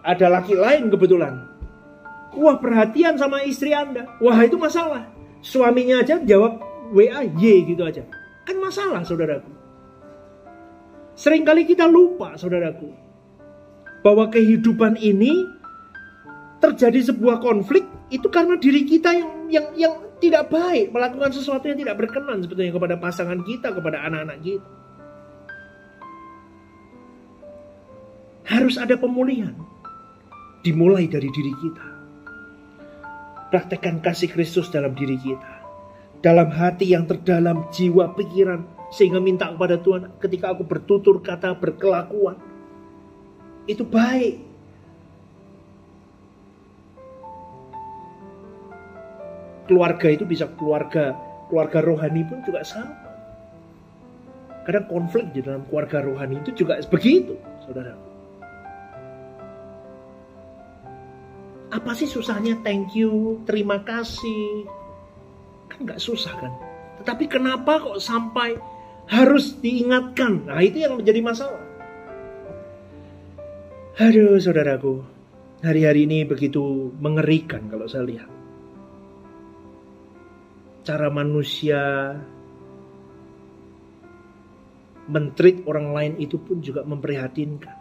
Ada 0.00 0.32
laki 0.32 0.56
lain 0.56 0.88
kebetulan. 0.88 1.44
Wah 2.36 2.56
perhatian 2.56 3.20
sama 3.20 3.44
istri 3.44 3.74
anda. 3.74 4.06
Wah 4.22 4.38
itu 4.40 4.56
masalah. 4.56 5.08
Suaminya 5.44 6.00
aja 6.00 6.20
jawab 6.22 6.60
WA 6.94 7.26
Y 7.26 7.68
gitu 7.68 7.82
aja. 7.84 8.06
Kan 8.48 8.56
masalah 8.60 9.04
saudaraku. 9.04 9.50
Seringkali 11.18 11.68
kita 11.68 11.84
lupa 11.84 12.38
saudaraku. 12.40 12.88
Bahwa 14.00 14.32
kehidupan 14.32 14.96
ini 14.96 15.44
terjadi 16.60 17.12
sebuah 17.12 17.40
konflik 17.40 17.84
itu 18.12 18.28
karena 18.28 18.56
diri 18.60 18.84
kita 18.84 19.12
yang 19.16 19.32
yang 19.48 19.66
yang 19.74 19.94
tidak 20.20 20.52
baik 20.52 20.92
melakukan 20.92 21.32
sesuatu 21.32 21.72
yang 21.72 21.80
tidak 21.80 21.96
berkenan 21.96 22.44
sebetulnya 22.44 22.76
kepada 22.76 22.96
pasangan 23.00 23.40
kita 23.40 23.72
kepada 23.72 24.04
anak-anak 24.04 24.38
kita 24.44 24.68
harus 28.44 28.76
ada 28.76 28.98
pemulihan 29.00 29.56
dimulai 30.60 31.08
dari 31.08 31.28
diri 31.32 31.52
kita. 31.56 31.86
Praktekkan 33.50 33.98
kasih 34.04 34.30
Kristus 34.30 34.70
dalam 34.70 34.94
diri 34.94 35.18
kita. 35.18 35.50
Dalam 36.20 36.52
hati 36.52 36.92
yang 36.92 37.08
terdalam 37.08 37.66
jiwa 37.72 38.12
pikiran 38.12 38.60
sehingga 38.92 39.22
minta 39.22 39.48
kepada 39.48 39.80
Tuhan 39.80 40.12
ketika 40.20 40.52
aku 40.52 40.68
bertutur 40.68 41.24
kata 41.24 41.56
berkelakuan 41.56 42.36
itu 43.64 43.80
baik. 43.86 44.44
Keluarga 49.64 50.08
itu 50.12 50.26
bisa 50.28 50.50
keluarga 50.58 51.16
keluarga 51.48 51.78
rohani 51.80 52.26
pun 52.28 52.44
juga 52.44 52.60
sama. 52.66 52.92
Kadang 54.68 54.92
konflik 54.92 55.32
di 55.32 55.40
dalam 55.40 55.64
keluarga 55.72 56.04
rohani 56.04 56.36
itu 56.44 56.52
juga 56.52 56.76
begitu 56.84 57.40
saudara 57.64 58.09
apa 61.70 61.90
sih 61.94 62.10
susahnya 62.10 62.58
thank 62.66 62.92
you 62.98 63.38
terima 63.46 63.82
kasih 63.86 64.66
Kan 65.70 65.86
nggak 65.86 66.02
susah 66.02 66.34
kan. 66.34 66.52
Tetapi 67.00 67.24
kenapa 67.30 67.78
kok 67.80 68.02
sampai 68.02 68.58
harus 69.08 69.56
diingatkan? 69.62 70.50
Nah 70.50 70.60
itu 70.60 70.82
yang 70.82 70.98
menjadi 70.98 71.22
masalah. 71.22 71.62
Aduh 73.96 74.36
saudaraku, 74.42 75.00
hari-hari 75.62 76.04
ini 76.04 76.26
begitu 76.26 76.92
mengerikan 76.98 77.70
kalau 77.70 77.86
saya 77.86 78.04
lihat. 78.04 78.30
Cara 80.84 81.08
manusia 81.08 82.12
mentrit 85.08 85.62
orang 85.64 85.96
lain 85.96 86.12
itu 86.18 86.36
pun 86.36 86.58
juga 86.60 86.82
memprihatinkan. 86.84 87.79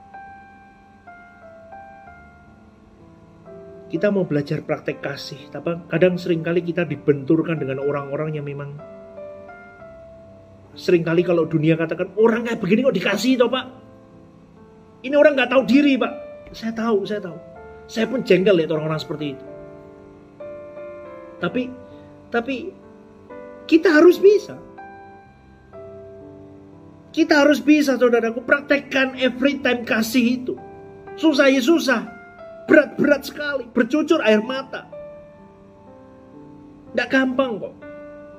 Kita 3.90 4.14
mau 4.14 4.24
belajar 4.24 4.62
praktek 4.62 5.02
kasih, 5.02 5.50
tapi 5.50 5.82
kadang 5.90 6.14
sering 6.22 6.46
kali 6.46 6.62
kita 6.62 6.86
dibenturkan 6.86 7.58
dengan 7.58 7.82
orang-orang 7.82 8.38
yang 8.38 8.46
memang 8.46 8.78
sering 10.78 11.02
kali 11.02 11.26
kalau 11.26 11.50
dunia 11.50 11.74
katakan 11.74 12.14
orang 12.16 12.46
kayak 12.46 12.62
begini 12.62 12.86
kok 12.86 12.96
dikasih 12.96 13.42
toh 13.42 13.50
pak. 13.50 13.66
Ini 15.02 15.16
orang 15.18 15.34
nggak 15.34 15.50
tahu 15.50 15.64
diri 15.66 15.98
pak. 15.98 16.14
Saya 16.54 16.72
tahu, 16.78 17.02
saya 17.10 17.18
tahu. 17.18 17.38
Saya 17.90 18.06
pun 18.06 18.22
jengkel 18.22 18.62
lihat 18.62 18.70
orang-orang 18.70 19.02
seperti 19.02 19.34
itu. 19.34 19.46
Tapi, 21.42 21.62
tapi 22.30 22.56
kita 23.66 23.90
harus 23.90 24.22
bisa. 24.22 24.60
Kita 27.10 27.42
harus 27.42 27.58
bisa 27.58 27.98
saudaraku 27.98 28.46
praktekkan 28.46 29.18
every 29.18 29.58
time 29.66 29.82
kasih 29.82 30.46
itu. 30.46 30.54
Susah 31.18 31.50
ya 31.50 31.58
susah. 31.58 32.19
Berat-berat 32.70 33.26
sekali, 33.26 33.66
bercucur 33.74 34.22
air 34.22 34.46
mata. 34.46 34.86
Tidak 36.94 37.10
gampang 37.10 37.58
kok. 37.58 37.74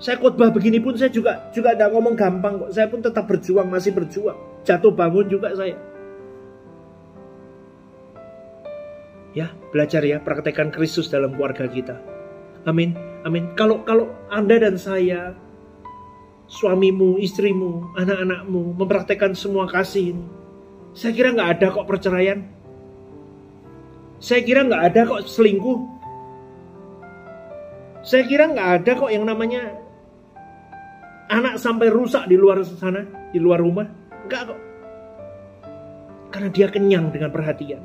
Saya 0.01 0.17
khotbah 0.17 0.49
begini 0.49 0.81
pun 0.81 0.97
saya 0.97 1.13
juga 1.13 1.53
juga 1.53 1.77
tidak 1.77 1.93
ngomong 1.93 2.15
gampang 2.17 2.63
kok. 2.63 2.71
Saya 2.73 2.87
pun 2.89 3.03
tetap 3.03 3.27
berjuang, 3.29 3.69
masih 3.69 3.93
berjuang. 3.93 4.39
Jatuh 4.63 4.95
bangun 4.95 5.27
juga 5.29 5.53
saya. 5.53 5.77
Ya, 9.31 9.51
belajar 9.71 10.03
ya, 10.03 10.19
praktekkan 10.19 10.75
Kristus 10.75 11.07
dalam 11.07 11.35
keluarga 11.39 11.71
kita. 11.71 11.95
Amin, 12.67 12.99
amin. 13.23 13.55
Kalau 13.55 13.87
kalau 13.87 14.11
Anda 14.27 14.59
dan 14.59 14.75
saya, 14.75 15.39
suamimu, 16.51 17.23
istrimu, 17.23 17.95
anak-anakmu 17.95 18.75
mempraktekkan 18.75 19.39
semua 19.39 19.71
kasih 19.71 20.19
ini, 20.19 20.25
saya 20.91 21.15
kira 21.15 21.31
nggak 21.31 21.51
ada 21.61 21.67
kok 21.71 21.87
perceraian. 21.87 22.60
Saya 24.21 24.45
kira 24.45 24.69
nggak 24.69 24.83
ada 24.93 25.01
kok 25.09 25.25
selingkuh. 25.25 25.79
Saya 28.05 28.29
kira 28.29 28.53
nggak 28.53 28.69
ada 28.81 28.93
kok 29.01 29.09
yang 29.09 29.25
namanya 29.25 29.81
anak 31.33 31.57
sampai 31.57 31.89
rusak 31.89 32.29
di 32.29 32.37
luar 32.37 32.61
sana, 32.61 33.01
di 33.33 33.41
luar 33.41 33.65
rumah. 33.65 33.89
Enggak 34.29 34.53
kok. 34.53 34.61
Karena 36.31 36.49
dia 36.53 36.69
kenyang 36.69 37.09
dengan 37.09 37.33
perhatian. 37.33 37.81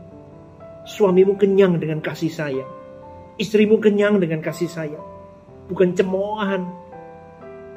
Suamimu 0.86 1.40
kenyang 1.40 1.80
dengan 1.80 2.04
kasih 2.04 2.30
sayang. 2.30 2.70
Istrimu 3.40 3.80
kenyang 3.80 4.20
dengan 4.20 4.44
kasih 4.44 4.70
sayang. 4.70 5.02
Bukan 5.72 5.96
cemoohan. 5.96 6.62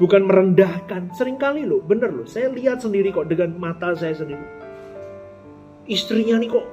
Bukan 0.02 0.22
merendahkan. 0.28 1.14
Seringkali 1.14 1.64
loh, 1.64 1.80
bener 1.80 2.10
loh. 2.12 2.26
Saya 2.28 2.50
lihat 2.52 2.84
sendiri 2.84 3.14
kok 3.14 3.30
dengan 3.30 3.54
mata 3.56 3.94
saya 3.96 4.12
sendiri. 4.12 4.44
Istrinya 5.88 6.36
nih 6.36 6.52
kok 6.52 6.66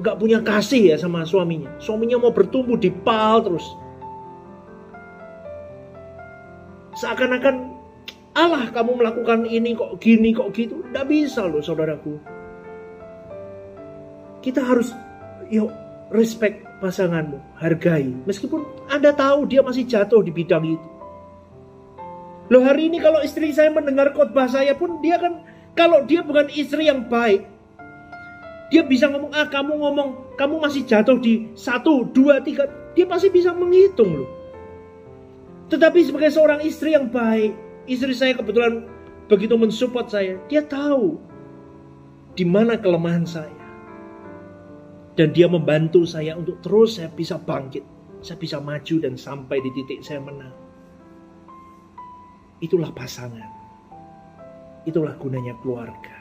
nggak 0.00 0.16
punya 0.16 0.40
kasih 0.40 0.92
ya 0.92 0.96
sama 0.96 1.22
suaminya. 1.28 1.68
Suaminya 1.76 2.16
mau 2.16 2.32
bertumbuh 2.32 2.80
di 2.80 2.88
pal 2.88 3.44
terus. 3.44 3.64
Seakan-akan 6.96 7.56
Allah 8.34 8.72
kamu 8.72 8.96
melakukan 8.96 9.44
ini 9.46 9.76
kok 9.76 10.00
gini 10.00 10.32
kok 10.32 10.56
gitu. 10.56 10.80
Nggak 10.90 11.06
bisa 11.06 11.44
loh 11.44 11.60
saudaraku. 11.60 12.16
Kita 14.40 14.64
harus 14.64 14.96
yuk 15.52 15.68
respect 16.10 16.64
pasanganmu, 16.80 17.60
hargai. 17.60 18.08
Meskipun 18.24 18.64
Anda 18.88 19.12
tahu 19.12 19.44
dia 19.46 19.60
masih 19.60 19.84
jatuh 19.84 20.24
di 20.24 20.32
bidang 20.32 20.64
itu. 20.64 20.88
Loh 22.50 22.66
hari 22.66 22.90
ini 22.90 22.98
kalau 22.98 23.22
istri 23.22 23.54
saya 23.54 23.70
mendengar 23.70 24.10
khotbah 24.10 24.50
saya 24.50 24.74
pun 24.74 24.98
dia 24.98 25.20
kan 25.22 25.44
kalau 25.78 26.02
dia 26.02 26.24
bukan 26.26 26.50
istri 26.50 26.90
yang 26.90 27.06
baik, 27.06 27.46
dia 28.70 28.86
bisa 28.86 29.10
ngomong, 29.10 29.34
ah 29.34 29.50
kamu 29.50 29.82
ngomong, 29.82 30.08
kamu 30.38 30.62
masih 30.62 30.86
jatuh 30.86 31.18
di 31.18 31.50
satu, 31.58 32.06
dua, 32.06 32.38
tiga. 32.38 32.70
Dia 32.94 33.02
pasti 33.02 33.26
bisa 33.26 33.50
menghitung 33.50 34.22
loh. 34.22 34.30
Tetapi 35.66 35.98
sebagai 36.06 36.30
seorang 36.30 36.62
istri 36.62 36.94
yang 36.94 37.10
baik, 37.10 37.50
istri 37.90 38.14
saya 38.14 38.38
kebetulan 38.38 38.86
begitu 39.26 39.58
mensupport 39.58 40.06
saya. 40.06 40.38
Dia 40.46 40.62
tahu 40.62 41.18
di 42.38 42.46
mana 42.46 42.78
kelemahan 42.78 43.26
saya. 43.26 43.58
Dan 45.18 45.34
dia 45.34 45.50
membantu 45.50 46.06
saya 46.06 46.38
untuk 46.38 46.62
terus 46.62 47.02
saya 47.02 47.10
bisa 47.10 47.42
bangkit. 47.42 47.82
Saya 48.22 48.38
bisa 48.38 48.62
maju 48.62 48.96
dan 49.02 49.18
sampai 49.18 49.58
di 49.58 49.70
titik 49.74 50.06
saya 50.06 50.22
menang. 50.22 50.54
Itulah 52.62 52.94
pasangan. 52.94 53.50
Itulah 54.86 55.18
gunanya 55.18 55.58
keluarga 55.58 56.19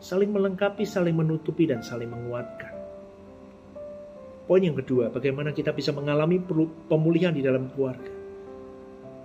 saling 0.00 0.30
melengkapi, 0.32 0.84
saling 0.84 1.16
menutupi, 1.16 1.66
dan 1.68 1.80
saling 1.80 2.10
menguatkan. 2.10 2.72
Poin 4.46 4.62
yang 4.62 4.78
kedua, 4.78 5.10
bagaimana 5.10 5.50
kita 5.50 5.74
bisa 5.74 5.90
mengalami 5.90 6.38
pemulihan 6.86 7.34
di 7.34 7.42
dalam 7.42 7.66
keluarga. 7.74 8.14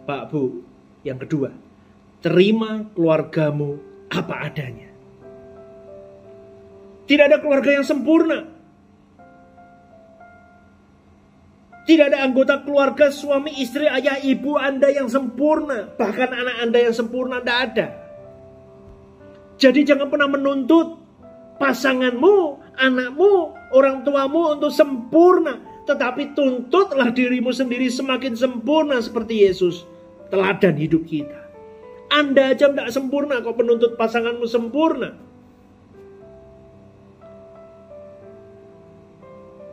Pak 0.02 0.24
Bu, 0.34 0.66
yang 1.06 1.22
kedua, 1.22 1.54
terima 2.26 2.90
keluargamu 2.98 3.78
apa 4.10 4.50
adanya. 4.50 4.90
Tidak 7.06 7.26
ada 7.30 7.38
keluarga 7.38 7.70
yang 7.70 7.86
sempurna. 7.86 8.50
Tidak 11.82 12.06
ada 12.08 12.24
anggota 12.26 12.62
keluarga 12.66 13.10
suami, 13.14 13.62
istri, 13.62 13.90
ayah, 13.90 14.18
ibu 14.22 14.58
Anda 14.58 14.90
yang 14.90 15.10
sempurna. 15.10 15.92
Bahkan 15.92 16.30
anak 16.30 16.56
Anda 16.66 16.80
yang 16.88 16.96
sempurna 16.96 17.42
tidak 17.42 17.60
ada. 17.68 18.01
Jadi 19.62 19.86
jangan 19.86 20.10
pernah 20.10 20.26
menuntut 20.26 20.98
pasanganmu, 21.62 22.38
anakmu, 22.82 23.32
orang 23.78 24.02
tuamu 24.02 24.58
untuk 24.58 24.74
sempurna. 24.74 25.70
tetapi 25.82 26.38
tuntutlah 26.38 27.10
dirimu 27.10 27.50
sendiri 27.50 27.90
semakin 27.90 28.38
sempurna 28.38 29.02
seperti 29.02 29.50
Yesus. 29.50 29.84
Teladan 30.30 30.78
hidup 30.78 31.04
kita. 31.10 31.42
Anda 32.14 32.54
aja 32.54 32.70
tidak 32.70 32.94
sempurna 32.94 33.42
kok 33.42 33.58
penuntut 33.58 33.98
pasanganmu 33.98 34.46
sempurna. 34.46 35.18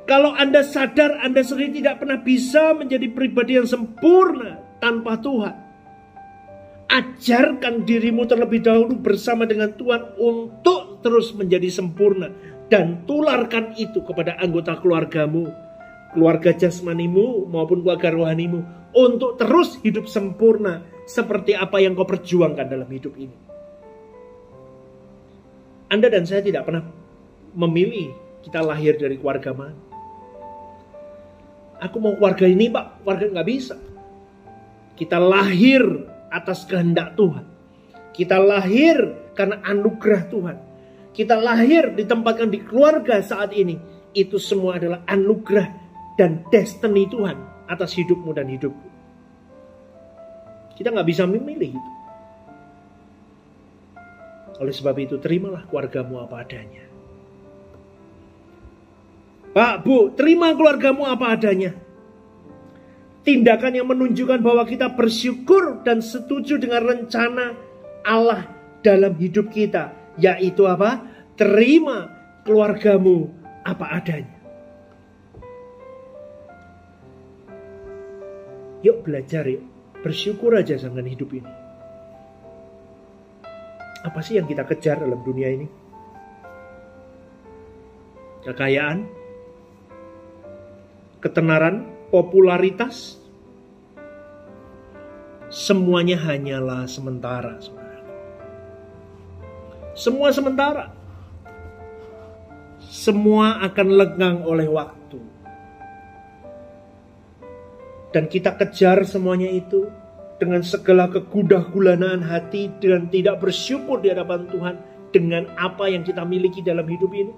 Kalau 0.08 0.32
Anda 0.32 0.64
sadar 0.64 1.20
Anda 1.20 1.44
sendiri 1.44 1.84
tidak 1.84 2.00
pernah 2.00 2.18
bisa 2.18 2.72
menjadi 2.72 3.12
pribadi 3.12 3.60
yang 3.60 3.68
sempurna 3.68 4.80
tanpa 4.80 5.20
Tuhan. 5.20 5.67
Ajarkan 6.88 7.84
dirimu 7.84 8.24
terlebih 8.24 8.64
dahulu 8.64 8.96
bersama 8.96 9.44
dengan 9.44 9.76
Tuhan 9.76 10.16
untuk 10.16 11.04
terus 11.04 11.36
menjadi 11.36 11.68
sempurna 11.68 12.32
dan 12.72 13.04
tularkan 13.04 13.76
itu 13.76 14.00
kepada 14.00 14.40
anggota 14.40 14.76
keluargamu, 14.80 15.52
keluarga 16.16 16.48
jasmanimu 16.56 17.44
maupun 17.52 17.84
keluarga 17.84 18.08
rohanimu 18.12 18.64
untuk 18.96 19.36
terus 19.36 19.76
hidup 19.84 20.08
sempurna 20.08 20.80
seperti 21.04 21.52
apa 21.52 21.76
yang 21.76 21.92
kau 21.92 22.08
perjuangkan 22.08 22.68
dalam 22.68 22.88
hidup 22.88 23.12
ini. 23.20 23.36
Anda 25.92 26.08
dan 26.08 26.24
saya 26.24 26.40
tidak 26.40 26.68
pernah 26.68 26.84
memilih 27.52 28.12
kita 28.44 28.60
lahir 28.64 28.96
dari 28.96 29.16
keluarga 29.16 29.52
mana. 29.52 29.76
Aku 31.84 32.00
mau 32.00 32.16
keluarga 32.16 32.44
ini 32.48 32.68
pak, 32.68 33.04
keluarga 33.04 33.24
nggak 33.28 33.48
bisa. 33.48 33.76
Kita 34.98 35.16
lahir 35.16 35.80
atas 36.28 36.64
kehendak 36.68 37.16
Tuhan. 37.16 37.44
Kita 38.12 38.40
lahir 38.40 39.32
karena 39.34 39.62
anugerah 39.62 40.22
Tuhan 40.28 40.56
kita 41.18 41.34
lahir 41.34 41.98
ditempatkan 41.98 42.46
di 42.46 42.62
keluarga 42.62 43.18
saat 43.18 43.50
ini, 43.50 43.74
itu 44.14 44.38
semua 44.38 44.78
adalah 44.78 45.02
anugerah 45.02 45.66
dan 46.14 46.46
destiny 46.46 47.10
Tuhan 47.10 47.66
atas 47.66 47.90
hidupmu 47.98 48.30
dan 48.38 48.46
hidupku. 48.46 48.88
Kita 50.78 50.94
nggak 50.94 51.08
bisa 51.10 51.26
memilih 51.26 51.74
itu. 51.74 51.92
Oleh 54.62 54.70
sebab 54.70 54.94
itu, 55.02 55.18
terimalah 55.18 55.66
keluargamu 55.66 56.22
apa 56.22 56.38
adanya. 56.38 56.86
Pak, 59.50 59.74
Bu, 59.82 60.14
terima 60.14 60.54
keluargamu 60.54 61.02
apa 61.02 61.34
adanya. 61.34 61.74
Tindakan 63.26 63.72
yang 63.76 63.88
menunjukkan 63.90 64.40
bahwa 64.40 64.64
kita 64.64 64.94
bersyukur 64.94 65.82
dan 65.84 66.00
setuju 66.00 66.56
dengan 66.56 66.86
rencana 66.86 67.52
Allah 68.06 68.48
dalam 68.80 69.14
hidup 69.18 69.52
kita 69.52 69.92
yaitu 70.16 70.64
apa? 70.64 71.04
Terima 71.38 72.10
keluargamu 72.42 73.30
apa 73.62 73.86
adanya. 73.94 74.38
Yuk 78.82 79.02
belajar 79.02 79.46
yuk. 79.46 79.62
Bersyukur 79.98 80.54
aja 80.54 80.78
dengan 80.78 81.06
hidup 81.10 81.34
ini. 81.34 81.52
Apa 84.06 84.22
sih 84.22 84.38
yang 84.38 84.46
kita 84.46 84.62
kejar 84.62 85.02
dalam 85.02 85.18
dunia 85.26 85.50
ini? 85.50 85.66
Kekayaan? 88.46 89.02
Ketenaran? 91.18 91.97
Popularitas? 92.08 93.20
Semuanya 95.48 96.16
hanyalah 96.16 96.84
sementara. 96.84 97.56
Semua 99.96 100.28
sementara. 100.32 100.92
Semua 102.80 103.60
akan 103.64 103.88
lenggang 103.92 104.36
oleh 104.44 104.68
waktu. 104.68 105.20
Dan 108.12 108.28
kita 108.28 108.56
kejar 108.56 109.04
semuanya 109.04 109.48
itu 109.52 109.88
dengan 110.40 110.64
segala 110.64 111.10
kegudah 111.12 111.68
gulanaan 111.68 112.24
hati 112.24 112.72
dan 112.80 113.10
tidak 113.12 113.42
bersyukur 113.42 114.00
di 114.00 114.08
hadapan 114.14 114.48
Tuhan 114.48 114.76
dengan 115.12 115.44
apa 115.58 115.90
yang 115.90 116.06
kita 116.06 116.24
miliki 116.24 116.64
dalam 116.64 116.86
hidup 116.88 117.12
ini. 117.12 117.34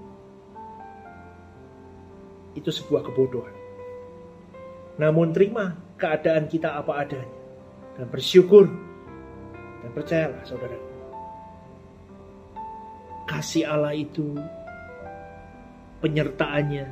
Itu 2.54 2.70
sebuah 2.70 3.06
kebodohan. 3.06 3.59
Namun 5.00 5.32
terima 5.32 5.72
keadaan 5.96 6.44
kita 6.44 6.76
apa 6.76 7.00
adanya. 7.00 7.38
Dan 7.96 8.12
bersyukur. 8.12 8.68
Dan 9.80 9.90
percayalah 9.96 10.44
saudara 10.44 10.90
kasih 13.30 13.62
Allah 13.62 13.94
itu 13.94 14.34
penyertaannya 16.02 16.90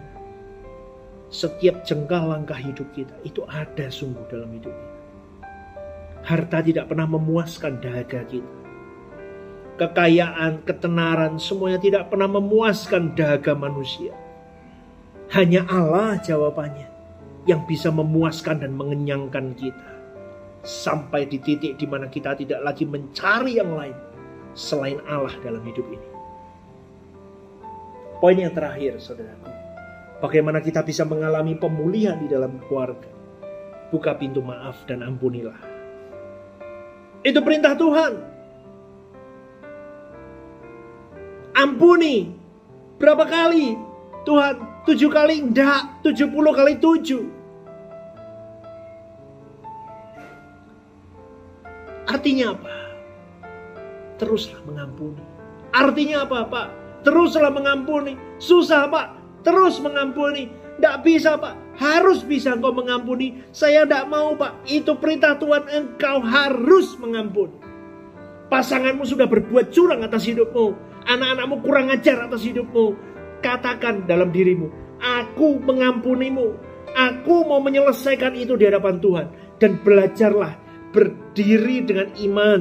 setiap 1.34 1.82
jengkah 1.82 2.22
langkah 2.22 2.54
hidup 2.54 2.86
kita 2.94 3.12
itu 3.26 3.42
ada 3.50 3.90
sungguh 3.90 4.22
dalam 4.30 4.54
hidup 4.54 4.70
kita. 4.70 4.96
Harta 6.22 6.58
tidak 6.62 6.86
pernah 6.86 7.10
memuaskan 7.10 7.82
dahaga 7.82 8.22
kita. 8.30 8.54
Kekayaan, 9.78 10.66
ketenaran, 10.66 11.38
semuanya 11.38 11.78
tidak 11.78 12.10
pernah 12.10 12.26
memuaskan 12.26 13.14
dahaga 13.14 13.54
manusia. 13.54 14.14
Hanya 15.30 15.66
Allah 15.70 16.18
jawabannya 16.22 16.97
yang 17.48 17.64
bisa 17.64 17.88
memuaskan 17.88 18.60
dan 18.60 18.76
mengenyangkan 18.76 19.56
kita. 19.56 19.88
Sampai 20.60 21.24
di 21.24 21.40
titik 21.40 21.80
di 21.80 21.86
mana 21.88 22.12
kita 22.12 22.36
tidak 22.36 22.60
lagi 22.60 22.84
mencari 22.84 23.56
yang 23.56 23.72
lain 23.72 23.96
selain 24.52 25.00
Allah 25.08 25.32
dalam 25.40 25.64
hidup 25.64 25.88
ini. 25.88 26.08
Poin 28.20 28.36
yang 28.36 28.52
terakhir, 28.52 29.00
saudaraku. 29.00 29.48
Bagaimana 30.18 30.60
kita 30.60 30.82
bisa 30.82 31.06
mengalami 31.06 31.54
pemulihan 31.56 32.18
di 32.20 32.28
dalam 32.28 32.60
keluarga. 32.66 33.08
Buka 33.88 34.18
pintu 34.18 34.44
maaf 34.44 34.84
dan 34.84 35.00
ampunilah. 35.06 35.56
Itu 37.22 37.40
perintah 37.40 37.78
Tuhan. 37.78 38.12
Ampuni. 41.54 42.34
Berapa 42.98 43.24
kali? 43.24 43.78
Tuhan, 44.26 44.84
tujuh 44.84 45.08
kali 45.08 45.38
enggak. 45.38 46.02
Tujuh 46.02 46.28
puluh 46.34 46.50
kali 46.50 46.76
tujuh. 46.82 47.37
Artinya 52.08 52.56
apa? 52.56 52.72
Teruslah 54.18 54.60
mengampuni. 54.64 55.22
Artinya 55.70 56.24
apa, 56.24 56.38
Pak? 56.48 56.68
Teruslah 57.06 57.52
mengampuni. 57.54 58.18
Susah 58.42 58.90
pak, 58.90 59.14
terus 59.46 59.78
mengampuni. 59.78 60.50
Tidak 60.78 61.02
bisa 61.02 61.34
pak, 61.34 61.58
harus 61.74 62.22
bisa 62.22 62.54
engkau 62.54 62.70
mengampuni. 62.70 63.42
Saya 63.50 63.82
tidak 63.82 64.06
mau 64.06 64.34
pak, 64.38 64.62
itu 64.70 64.94
perintah 64.94 65.34
Tuhan 65.38 65.66
engkau 65.66 66.22
harus 66.22 66.94
mengampuni. 67.02 67.54
Pasanganmu 68.48 69.04
sudah 69.04 69.26
berbuat 69.28 69.74
curang 69.74 70.06
atas 70.06 70.24
hidupmu. 70.24 70.72
Anak-anakmu 71.08 71.56
kurang 71.66 71.90
ajar 71.90 72.30
atas 72.30 72.46
hidupmu. 72.46 72.96
Katakan 73.44 74.06
dalam 74.08 74.30
dirimu, 74.34 74.70
aku 74.98 75.60
mengampunimu. 75.62 76.66
Aku 76.88 77.44
mau 77.44 77.60
menyelesaikan 77.60 78.32
itu 78.34 78.56
di 78.56 78.64
hadapan 78.64 78.96
Tuhan. 78.98 79.26
Dan 79.58 79.76
belajarlah 79.82 80.67
berdiri 80.92 81.84
dengan 81.84 82.08
iman. 82.18 82.60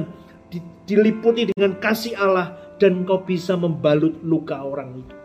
Diliputi 0.88 1.52
dengan 1.52 1.76
kasih 1.76 2.16
Allah 2.16 2.56
dan 2.80 3.04
kau 3.04 3.20
bisa 3.20 3.60
membalut 3.60 4.24
luka 4.24 4.56
orang 4.64 5.04
itu. 5.04 5.16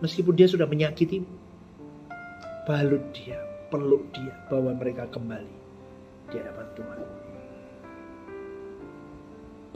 Meskipun 0.00 0.32
dia 0.32 0.48
sudah 0.48 0.64
menyakiti, 0.64 1.20
balut 2.64 3.04
dia, 3.12 3.36
peluk 3.68 4.08
dia, 4.14 4.32
bawa 4.48 4.72
mereka 4.72 5.10
kembali 5.12 5.54
di 6.32 6.40
hadapan 6.40 6.68
Tuhan. 6.72 6.98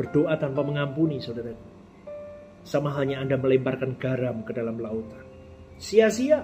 Berdoa 0.01 0.35
tanpa 0.41 0.64
mengampuni, 0.64 1.20
saudara. 1.20 1.53
Sama 2.64 2.95
halnya 2.95 3.20
Anda 3.20 3.37
melemparkan 3.37 4.01
garam 4.01 4.47
ke 4.47 4.57
dalam 4.57 4.81
lautan. 4.81 5.27
Sia-sia. 5.77 6.41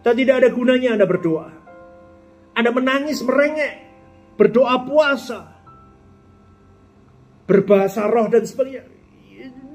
Dan 0.00 0.16
tidak 0.16 0.42
ada 0.42 0.48
gunanya 0.48 0.96
Anda 0.96 1.06
berdoa. 1.06 1.52
Anda 2.56 2.70
menangis, 2.72 3.20
merengek. 3.20 3.89
Berdoa 4.40 4.88
puasa 4.88 5.60
berbahasa 7.44 8.06
roh 8.08 8.30
dan 8.32 8.46
sebagainya. 8.48 8.88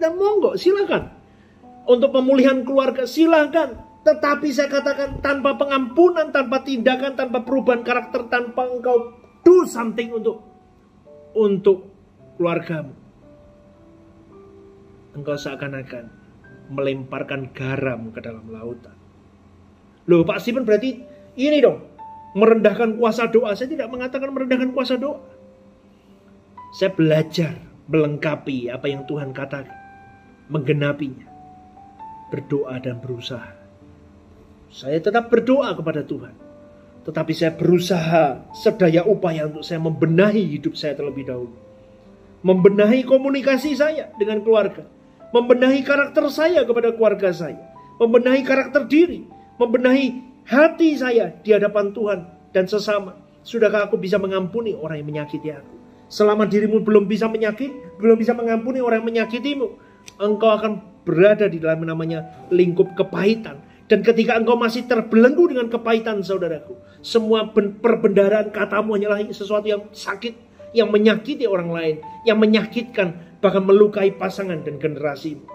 Dan 0.01 0.17
monggo 0.17 0.57
silakan. 0.57 1.11
Untuk 1.85 2.09
pemulihan 2.09 2.65
keluarga 2.65 3.05
silakan. 3.05 4.01
Tetapi 4.01 4.47
saya 4.49 4.69
katakan 4.69 5.21
tanpa 5.21 5.53
pengampunan, 5.53 6.33
tanpa 6.33 6.65
tindakan, 6.65 7.13
tanpa 7.13 7.45
perubahan 7.45 7.85
karakter, 7.85 8.25
tanpa 8.25 8.65
engkau 8.69 9.17
do 9.45 9.65
something 9.69 10.13
untuk 10.13 10.41
untuk 11.37 11.89
keluargamu. 12.37 12.93
Engkau 15.17 15.37
seakan-akan 15.37 16.05
melemparkan 16.69 17.53
garam 17.53 18.09
ke 18.13 18.19
dalam 18.21 18.45
lautan. 18.49 18.97
Loh 20.05 20.21
Pak 20.21 20.41
Simon 20.41 20.65
berarti 20.65 21.01
ini 21.37 21.57
dong. 21.61 21.94
Merendahkan 22.35 22.99
kuasa 22.99 23.31
doa. 23.31 23.55
Saya 23.55 23.71
tidak 23.71 23.87
mengatakan 23.87 24.29
merendahkan 24.29 24.75
kuasa 24.75 24.99
doa. 24.99 25.23
Saya 26.75 26.91
belajar 26.91 27.55
melengkapi 27.87 28.67
apa 28.67 28.91
yang 28.91 29.07
Tuhan 29.07 29.31
katakan, 29.31 29.71
menggenapinya, 30.51 31.23
berdoa 32.33 32.75
dan 32.81 32.99
berusaha 32.99 33.53
Saya 34.67 34.99
tetap 34.99 35.31
berdoa 35.31 35.71
kepada 35.71 36.03
Tuhan. 36.03 36.35
Tetapi 37.07 37.31
saya 37.31 37.55
berusaha 37.55 38.43
sedaya 38.51 39.07
upaya 39.07 39.47
untuk 39.47 39.63
saya 39.63 39.79
membenahi 39.79 40.51
hidup 40.57 40.75
saya 40.75 40.97
terlebih 40.99 41.23
dahulu. 41.23 41.55
Membenahi 42.43 43.07
komunikasi 43.07 43.71
saya 43.71 44.11
dengan 44.19 44.43
keluarga. 44.43 44.83
Membenahi 45.31 45.79
karakter 45.85 46.27
saya 46.27 46.67
kepada 46.67 46.91
keluarga 46.91 47.31
saya. 47.31 47.61
Membenahi 48.03 48.41
karakter 48.43 48.83
diri. 48.89 49.23
Membenahi 49.55 50.34
hati 50.45 50.95
saya 50.97 51.33
di 51.41 51.51
hadapan 51.51 51.91
Tuhan 51.91 52.19
dan 52.53 52.65
sesama. 52.69 53.17
Sudahkah 53.45 53.89
aku 53.89 54.01
bisa 54.01 54.17
mengampuni 54.17 54.73
orang 54.73 55.01
yang 55.01 55.09
menyakiti 55.09 55.53
aku? 55.53 55.75
Selama 56.09 56.49
dirimu 56.49 56.81
belum 56.81 57.05
bisa 57.05 57.29
menyakiti, 57.29 57.97
belum 58.01 58.17
bisa 58.17 58.33
mengampuni 58.33 58.81
orang 58.81 59.05
yang 59.05 59.09
menyakitimu, 59.25 59.67
engkau 60.17 60.49
akan 60.49 60.81
berada 61.05 61.45
di 61.45 61.61
dalam 61.61 61.85
namanya 61.85 62.49
lingkup 62.49 62.97
kepahitan 62.97 63.61
dan 63.85 64.01
ketika 64.01 64.33
engkau 64.33 64.57
masih 64.57 64.89
terbelenggu 64.89 65.45
dengan 65.53 65.69
kepahitan 65.69 66.25
saudaraku. 66.25 66.73
Semua 67.05 67.53
perbendaraan 67.53 68.49
katamu 68.49 68.97
hanyalah 68.97 69.21
sesuatu 69.29 69.69
yang 69.69 69.85
sakit. 69.93 70.41
Yang 70.73 70.89
menyakiti 70.89 71.45
orang 71.45 71.69
lain. 71.69 71.95
Yang 72.25 72.37
menyakitkan. 72.41 73.07
Bahkan 73.39 73.61
melukai 73.61 74.09
pasangan 74.17 74.57
dan 74.65 74.81
generasimu. 74.81 75.45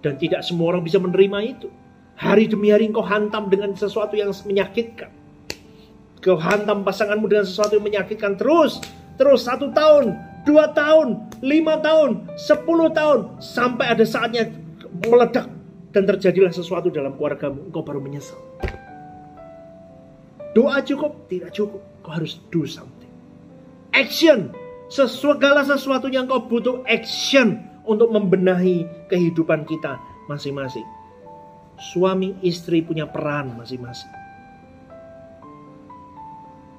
Dan 0.00 0.14
tidak 0.16 0.46
semua 0.46 0.72
orang 0.72 0.86
bisa 0.86 1.02
menerima 1.02 1.38
itu. 1.42 1.68
Hari 2.20 2.52
demi 2.52 2.68
hari 2.68 2.92
engkau 2.92 3.00
hantam 3.00 3.48
dengan 3.48 3.72
sesuatu 3.72 4.12
yang 4.12 4.28
menyakitkan. 4.44 5.08
Kau 6.20 6.36
hantam 6.36 6.84
pasanganmu 6.84 7.24
dengan 7.24 7.48
sesuatu 7.48 7.80
yang 7.80 7.86
menyakitkan 7.88 8.36
terus. 8.36 8.76
Terus 9.16 9.48
satu 9.48 9.72
tahun, 9.72 10.20
dua 10.44 10.68
tahun, 10.76 11.32
lima 11.40 11.80
tahun, 11.80 12.28
sepuluh 12.36 12.92
tahun. 12.92 13.40
Sampai 13.40 13.88
ada 13.88 14.04
saatnya 14.04 14.52
meledak 15.08 15.48
dan 15.96 16.04
terjadilah 16.04 16.52
sesuatu 16.52 16.92
dalam 16.92 17.16
keluargamu, 17.16 17.72
engkau 17.72 17.80
baru 17.80 18.04
menyesal. 18.04 18.36
Doa 20.52 20.84
cukup? 20.84 21.24
Tidak 21.32 21.56
cukup. 21.56 21.80
Kau 22.04 22.12
harus 22.12 22.36
do 22.52 22.68
something. 22.68 23.08
Action. 23.96 24.52
Segala 24.92 25.64
sesuatu 25.64 26.12
yang 26.12 26.28
kau 26.28 26.44
butuh 26.44 26.84
action 26.84 27.64
untuk 27.88 28.12
membenahi 28.12 28.84
kehidupan 29.08 29.64
kita 29.64 29.96
masing-masing. 30.28 30.99
Suami 31.80 32.36
istri 32.44 32.84
punya 32.84 33.08
peran 33.08 33.56
masing-masing. 33.56 34.12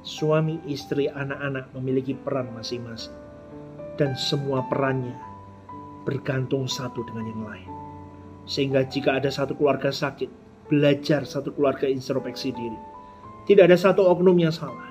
Suami 0.06 0.62
istri 0.70 1.10
anak-anak 1.10 1.74
memiliki 1.74 2.14
peran 2.14 2.54
masing-masing. 2.54 3.18
Dan 3.98 4.14
semua 4.14 4.62
perannya 4.70 5.18
bergantung 6.06 6.70
satu 6.70 7.02
dengan 7.10 7.26
yang 7.34 7.42
lain. 7.42 7.72
Sehingga 8.46 8.86
jika 8.86 9.18
ada 9.18 9.34
satu 9.34 9.58
keluarga 9.58 9.90
sakit, 9.90 10.30
belajar 10.70 11.26
satu 11.26 11.50
keluarga 11.50 11.90
introspeksi 11.90 12.54
diri. 12.54 12.80
Tidak 13.50 13.66
ada 13.66 13.78
satu 13.78 14.06
oknum 14.06 14.38
yang 14.38 14.54
salah. 14.54 14.86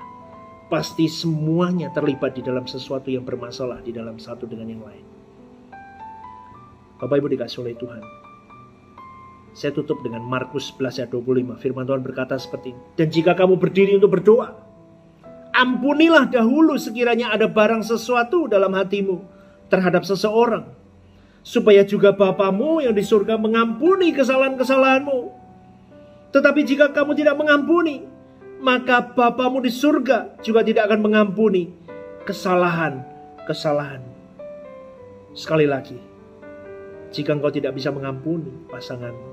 Pasti 0.67 1.07
semuanya 1.07 1.87
terlibat 1.95 2.35
di 2.35 2.43
dalam 2.43 2.67
sesuatu 2.67 3.07
yang 3.07 3.23
bermasalah 3.23 3.79
di 3.79 3.95
dalam 3.95 4.19
satu 4.19 4.43
dengan 4.43 4.67
yang 4.75 4.83
lain. 4.83 5.05
Bapak 6.99 7.15
Ibu 7.15 7.31
dikasih 7.31 7.63
oleh 7.63 7.75
Tuhan. 7.79 8.20
Saya 9.51 9.75
tutup 9.75 9.99
dengan 9.99 10.23
Markus 10.23 10.71
11 10.71 11.03
ayat 11.03 11.11
25. 11.11 11.59
Firman 11.59 11.83
Tuhan 11.83 12.01
berkata 12.01 12.39
seperti 12.39 12.71
ini. 12.71 12.81
Dan 12.95 13.07
jika 13.11 13.35
kamu 13.35 13.59
berdiri 13.59 13.99
untuk 13.99 14.15
berdoa, 14.15 14.55
ampunilah 15.51 16.31
dahulu 16.31 16.79
sekiranya 16.79 17.35
ada 17.35 17.51
barang 17.51 17.83
sesuatu 17.83 18.47
dalam 18.47 18.71
hatimu 18.71 19.19
terhadap 19.67 20.07
seseorang 20.07 20.67
supaya 21.41 21.81
juga 21.81 22.13
Bapamu 22.13 22.85
yang 22.85 22.93
di 22.93 23.01
surga 23.01 23.35
mengampuni 23.35 24.13
kesalahan-kesalahanmu. 24.13 25.19
Tetapi 26.31 26.61
jika 26.63 26.95
kamu 26.95 27.11
tidak 27.17 27.35
mengampuni, 27.35 28.07
maka 28.61 29.03
Bapamu 29.03 29.59
di 29.59 29.73
surga 29.73 30.39
juga 30.39 30.63
tidak 30.63 30.87
akan 30.87 31.01
mengampuni 31.01 31.73
kesalahan-kesalahan. 32.23 33.99
Sekali 35.33 35.65
lagi, 35.65 35.97
jika 37.11 37.35
engkau 37.35 37.51
tidak 37.51 37.75
bisa 37.75 37.89
mengampuni 37.91 38.51
pasanganmu, 38.69 39.30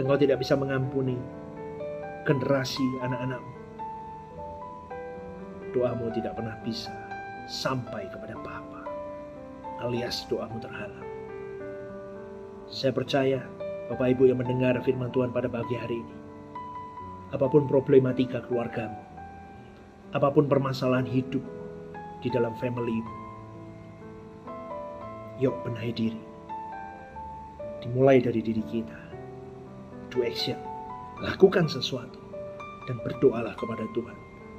engkau 0.00 0.16
tidak 0.16 0.40
bisa 0.40 0.56
mengampuni 0.56 1.18
generasi 2.24 2.84
anak-anakmu, 3.02 3.54
doamu 5.74 6.06
tidak 6.14 6.38
pernah 6.38 6.56
bisa 6.62 6.92
sampai 7.50 8.06
kepada 8.08 8.38
Bapa 8.40 8.86
alias 9.82 10.24
doamu 10.30 10.62
terhalang. 10.62 11.08
Saya 12.70 12.94
percaya 12.94 13.42
Bapak 13.90 14.16
Ibu 14.16 14.30
yang 14.30 14.38
mendengar 14.40 14.78
firman 14.80 15.10
Tuhan 15.10 15.34
pada 15.34 15.50
pagi 15.50 15.74
hari 15.76 16.00
ini. 16.00 16.16
Apa 17.34 17.50
pun 17.50 17.66
problematika 17.66 18.44
keluargamu, 18.46 18.96
apa 20.14 20.28
pun 20.30 20.46
permasalahan 20.46 21.08
hidup 21.08 21.42
di 22.22 22.28
dalam 22.30 22.54
family 22.62 23.02
yuk 25.42 25.58
benahi 25.66 25.90
diri. 25.90 26.22
Dimulai 27.82 28.22
dari 28.22 28.38
diri 28.38 28.62
kita. 28.62 29.01
Do 30.12 30.22
action. 30.22 30.60
Lakukan 31.24 31.66
sesuatu. 31.72 32.20
Dan 32.84 33.00
berdoalah 33.00 33.56
kepada 33.56 33.88
Tuhan. 33.96 34.16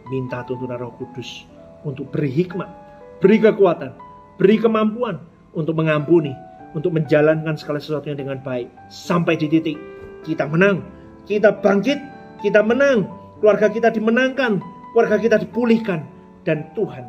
Minta 0.09 0.41
tuntunan 0.43 0.81
roh 0.81 0.91
kudus 0.99 1.47
untuk 1.87 2.11
beri 2.11 2.27
hikmat, 2.27 2.67
beri 3.23 3.39
kekuatan, 3.39 3.95
Beri 4.33 4.57
kemampuan 4.59 5.21
untuk 5.55 5.77
mengampuni, 5.77 6.35
untuk 6.75 6.91
menjalankan 6.91 7.53
segala 7.53 7.77
sesuatunya 7.77 8.17
dengan 8.17 8.41
baik. 8.41 8.65
Sampai 8.91 9.37
di 9.37 9.45
titik 9.45 9.77
kita 10.27 10.49
menang, 10.51 10.83
kita 11.29 11.63
bangkit, 11.63 11.95
kita 12.43 12.65
menang, 12.65 13.07
keluarga 13.39 13.71
kita 13.71 13.93
dimenangkan, 13.93 14.59
keluarga 14.91 15.15
kita 15.21 15.37
dipulihkan, 15.39 16.03
dan 16.43 16.67
Tuhan 16.75 17.07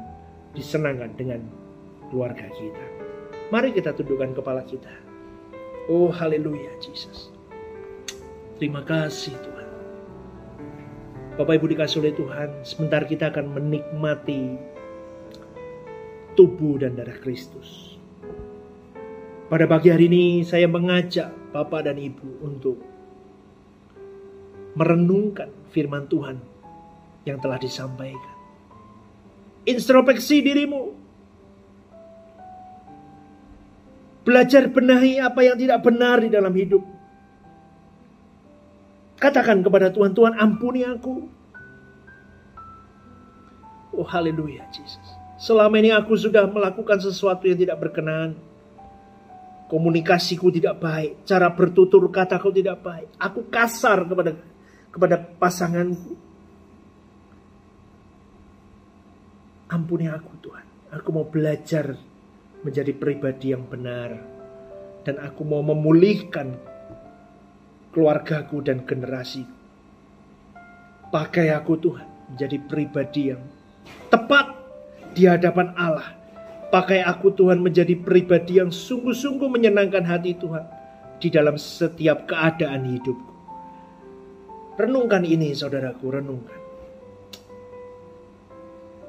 disenangkan 0.54 1.16
dengan 1.18 1.42
keluarga 2.12 2.46
kita. 2.54 2.84
Mari 3.50 3.74
kita 3.74 3.96
tundukkan 3.98 4.36
kepala 4.36 4.62
kita. 4.62 4.94
Oh 5.90 6.12
haleluya 6.12 6.70
Jesus. 6.78 7.33
Terima 8.54 8.86
kasih 8.86 9.34
Tuhan. 9.34 9.68
Bapak 11.34 11.58
Ibu 11.58 11.66
dikasih 11.74 11.98
oleh 11.98 12.14
Tuhan, 12.14 12.62
sebentar 12.62 13.02
kita 13.02 13.34
akan 13.34 13.58
menikmati 13.58 14.54
tubuh 16.38 16.78
dan 16.78 16.94
darah 16.94 17.18
Kristus. 17.18 17.98
Pada 19.50 19.66
pagi 19.66 19.90
hari 19.90 20.06
ini 20.06 20.46
saya 20.46 20.70
mengajak 20.70 21.34
Bapak 21.50 21.90
dan 21.90 21.98
Ibu 21.98 22.46
untuk 22.46 22.78
merenungkan 24.78 25.50
firman 25.74 26.06
Tuhan 26.06 26.38
yang 27.26 27.42
telah 27.42 27.58
disampaikan. 27.58 28.34
Introspeksi 29.66 30.46
dirimu. 30.46 30.82
Belajar 34.22 34.70
benahi 34.70 35.18
apa 35.20 35.42
yang 35.42 35.58
tidak 35.58 35.82
benar 35.82 36.22
di 36.22 36.30
dalam 36.30 36.54
hidup. 36.54 36.93
Katakan 39.24 39.64
kepada 39.64 39.88
Tuhan, 39.88 40.12
Tuhan 40.12 40.36
ampuni 40.36 40.84
aku. 40.84 41.24
Oh 43.96 44.04
haleluya 44.04 44.68
Jesus. 44.68 45.00
Selama 45.40 45.80
ini 45.80 45.88
aku 45.96 46.12
sudah 46.12 46.44
melakukan 46.44 47.00
sesuatu 47.00 47.48
yang 47.48 47.56
tidak 47.56 47.80
berkenan. 47.80 48.36
Komunikasiku 49.72 50.52
tidak 50.52 50.76
baik, 50.76 51.24
cara 51.24 51.48
bertutur 51.48 52.04
kataku 52.12 52.52
tidak 52.52 52.84
baik. 52.84 53.08
Aku 53.16 53.48
kasar 53.48 54.04
kepada 54.04 54.36
kepada 54.92 55.16
pasanganku. 55.16 56.20
Ampuni 59.72 60.04
aku 60.04 60.36
Tuhan. 60.44 60.66
Aku 61.00 61.08
mau 61.16 61.24
belajar 61.24 61.96
menjadi 62.60 62.92
pribadi 62.92 63.56
yang 63.56 63.64
benar 63.64 64.20
dan 65.08 65.16
aku 65.16 65.48
mau 65.48 65.64
memulihkan 65.64 66.73
keluargaku 67.94 68.58
dan 68.66 68.82
generasi. 68.82 69.46
Pakai 71.14 71.54
aku 71.54 71.78
Tuhan 71.78 72.34
menjadi 72.34 72.58
pribadi 72.66 73.30
yang 73.30 73.42
tepat 74.10 74.50
di 75.14 75.30
hadapan 75.30 75.70
Allah. 75.78 76.10
Pakai 76.74 77.06
aku 77.06 77.30
Tuhan 77.30 77.62
menjadi 77.62 77.94
pribadi 77.94 78.58
yang 78.58 78.74
sungguh-sungguh 78.74 79.46
menyenangkan 79.46 80.02
hati 80.02 80.34
Tuhan 80.34 80.66
di 81.22 81.30
dalam 81.30 81.54
setiap 81.54 82.26
keadaan 82.26 82.82
hidupku. 82.82 83.32
Renungkan 84.74 85.22
ini 85.22 85.54
saudaraku, 85.54 86.18
renungkan. 86.18 86.58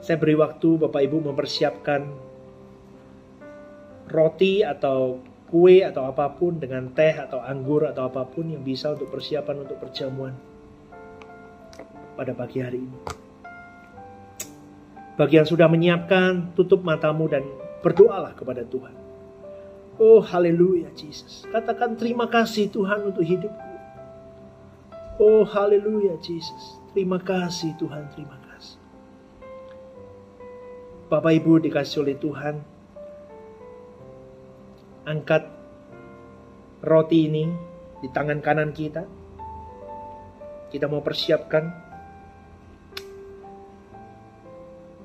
Saya 0.06 0.22
beri 0.22 0.38
waktu 0.38 0.78
Bapak 0.78 1.02
Ibu 1.02 1.26
mempersiapkan 1.34 2.06
roti 4.14 4.62
atau 4.62 5.18
kue 5.46 5.86
atau 5.86 6.10
apa 6.10 6.26
pun 6.34 6.58
dengan 6.58 6.90
teh 6.90 7.14
atau 7.14 7.38
anggur 7.42 7.86
atau 7.86 8.10
apa 8.10 8.26
pun 8.26 8.50
yang 8.50 8.66
bisa 8.66 8.94
untuk 8.94 9.14
persiapan 9.14 9.62
untuk 9.62 9.78
perjamuan 9.78 10.34
pada 12.18 12.34
pagi 12.34 12.64
hari 12.64 12.82
ini. 12.82 13.00
Bagi 15.16 15.40
yang 15.40 15.48
sudah 15.48 15.72
menyiapkan, 15.72 16.58
tutup 16.60 16.84
matamu 16.84 17.32
dan 17.32 17.46
berdoalah 17.80 18.36
kepada 18.36 18.68
Tuhan. 18.68 18.92
Oh 19.96 20.20
haleluya 20.20 20.92
Jesus. 20.92 21.48
Katakan 21.48 21.96
terima 21.96 22.28
kasih 22.28 22.68
Tuhan 22.68 23.08
untuk 23.08 23.24
hidupku. 23.24 23.72
Oh 25.24 25.48
haleluya 25.48 26.20
Jesus. 26.20 26.84
Terima 26.92 27.16
kasih 27.16 27.72
Tuhan, 27.80 28.12
terima 28.12 28.36
kasih. 28.52 28.80
Bapak 31.08 31.32
Ibu 31.32 31.64
dikasih 31.64 32.04
oleh 32.04 32.20
Tuhan. 32.20 32.75
Angkat 35.06 35.46
roti 36.82 37.30
ini 37.30 37.46
di 38.02 38.10
tangan 38.10 38.42
kanan 38.42 38.74
kita. 38.74 39.06
Kita 40.74 40.90
mau 40.90 41.06
persiapkan 41.06 41.70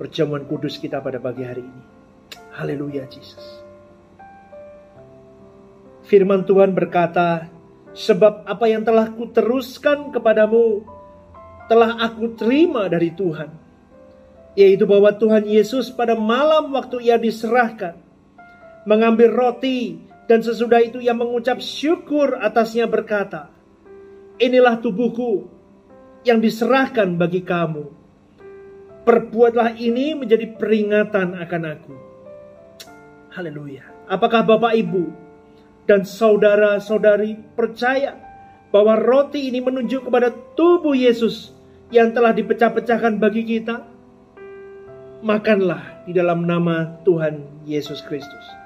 perjamuan 0.00 0.48
kudus 0.48 0.80
kita 0.80 1.04
pada 1.04 1.20
pagi 1.20 1.44
hari 1.44 1.60
ini. 1.60 1.82
Haleluya 2.56 3.04
Jesus. 3.12 3.44
Firman 6.08 6.48
Tuhan 6.48 6.72
berkata, 6.72 7.52
sebab 7.92 8.48
apa 8.48 8.66
yang 8.72 8.80
telah 8.80 9.12
kuteruskan 9.12 10.16
kepadamu 10.16 10.80
telah 11.68 12.00
aku 12.00 12.40
terima 12.40 12.88
dari 12.88 13.12
Tuhan. 13.12 13.52
Yaitu 14.56 14.88
bahwa 14.88 15.12
Tuhan 15.12 15.44
Yesus 15.44 15.92
pada 15.92 16.16
malam 16.16 16.72
waktu 16.72 17.04
ia 17.04 17.20
diserahkan, 17.20 18.09
mengambil 18.88 19.32
roti 19.32 20.00
dan 20.30 20.40
sesudah 20.40 20.78
itu 20.80 21.02
ia 21.02 21.10
mengucap 21.10 21.58
syukur 21.58 22.38
atasnya 22.38 22.86
berkata, 22.86 23.50
Inilah 24.40 24.80
tubuhku 24.80 25.50
yang 26.24 26.40
diserahkan 26.40 27.16
bagi 27.16 27.44
kamu. 27.44 27.92
Perbuatlah 29.04 29.76
ini 29.76 30.16
menjadi 30.16 30.48
peringatan 30.56 31.36
akan 31.36 31.62
aku. 31.66 31.94
Haleluya. 33.36 33.84
Apakah 34.08 34.44
Bapak 34.44 34.76
Ibu 34.76 35.04
dan 35.84 36.06
saudara-saudari 36.06 37.36
percaya 37.58 38.16
bahwa 38.70 38.94
roti 38.94 39.50
ini 39.50 39.58
menunjuk 39.58 40.06
kepada 40.06 40.30
tubuh 40.54 40.94
Yesus 40.94 41.50
yang 41.90 42.14
telah 42.14 42.30
dipecah-pecahkan 42.30 43.18
bagi 43.18 43.42
kita, 43.42 43.82
makanlah 45.26 46.06
di 46.06 46.14
dalam 46.14 46.46
nama 46.46 47.02
Tuhan 47.02 47.66
Yesus 47.66 48.00
Kristus. 48.06 48.59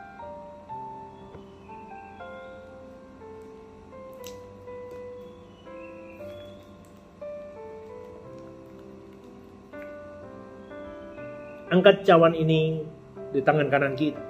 Angkat 11.74 12.06
cawan 12.06 12.38
ini 12.38 12.86
di 13.34 13.42
tangan 13.42 13.66
kanan 13.66 13.98
kita. 13.98 14.22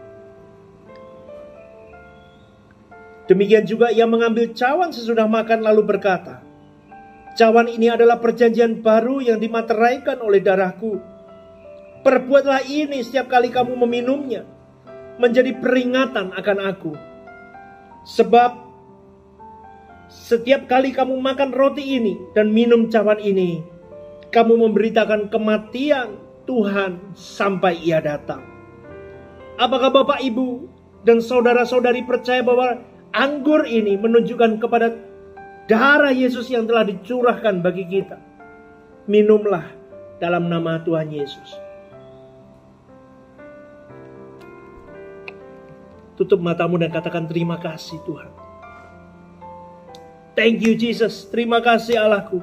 Demikian 3.28 3.68
juga 3.68 3.92
ia 3.92 4.08
mengambil 4.08 4.56
cawan 4.56 4.88
sesudah 4.96 5.28
makan 5.28 5.60
lalu 5.60 5.84
berkata, 5.84 6.40
Cawan 7.36 7.68
ini 7.68 7.92
adalah 7.92 8.16
perjanjian 8.16 8.80
baru 8.80 9.20
yang 9.20 9.36
dimateraikan 9.36 10.24
oleh 10.24 10.40
darahku. 10.40 10.96
Perbuatlah 12.00 12.64
ini 12.64 13.04
setiap 13.04 13.28
kali 13.28 13.52
kamu 13.52 13.76
meminumnya, 13.84 14.48
menjadi 15.20 15.52
peringatan 15.60 16.32
akan 16.32 16.58
aku. 16.64 16.92
Sebab 18.08 18.50
setiap 20.08 20.64
kali 20.64 20.96
kamu 20.96 21.12
makan 21.20 21.52
roti 21.52 22.00
ini 22.00 22.16
dan 22.32 22.56
minum 22.56 22.88
cawan 22.88 23.20
ini, 23.20 23.60
kamu 24.32 24.64
memberitakan 24.64 25.28
kematian 25.28 26.23
Tuhan 26.44 27.16
sampai 27.16 27.80
ia 27.80 28.00
datang. 28.04 28.44
Apakah 29.56 29.90
Bapak, 29.90 30.20
Ibu, 30.20 30.68
dan 31.04 31.20
saudara-saudari 31.20 32.04
percaya 32.04 32.40
bahwa 32.40 32.80
Anggur 33.14 33.62
ini 33.70 33.94
menunjukkan 33.94 34.58
kepada 34.58 34.90
darah 35.70 36.10
Yesus 36.10 36.50
yang 36.50 36.66
telah 36.66 36.82
dicurahkan 36.82 37.62
bagi 37.62 37.86
kita. 37.86 38.18
Minumlah 39.06 39.70
dalam 40.18 40.50
nama 40.50 40.82
Tuhan 40.82 41.14
Yesus. 41.14 41.54
Tutup 46.18 46.42
matamu 46.42 46.74
dan 46.82 46.90
katakan 46.90 47.30
terima 47.30 47.54
kasih 47.62 48.02
Tuhan. 48.02 48.30
Thank 50.34 50.66
you 50.66 50.74
Jesus. 50.74 51.30
Terima 51.30 51.62
kasih 51.62 52.02
Allahku. 52.02 52.42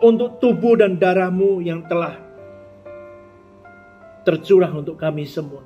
Untuk 0.00 0.40
tubuh 0.40 0.80
dan 0.80 0.96
darahmu 0.96 1.60
yang 1.60 1.84
telah 1.84 2.16
tercurah 4.24 4.70
untuk 4.72 5.00
kami 5.00 5.24
semua. 5.24 5.64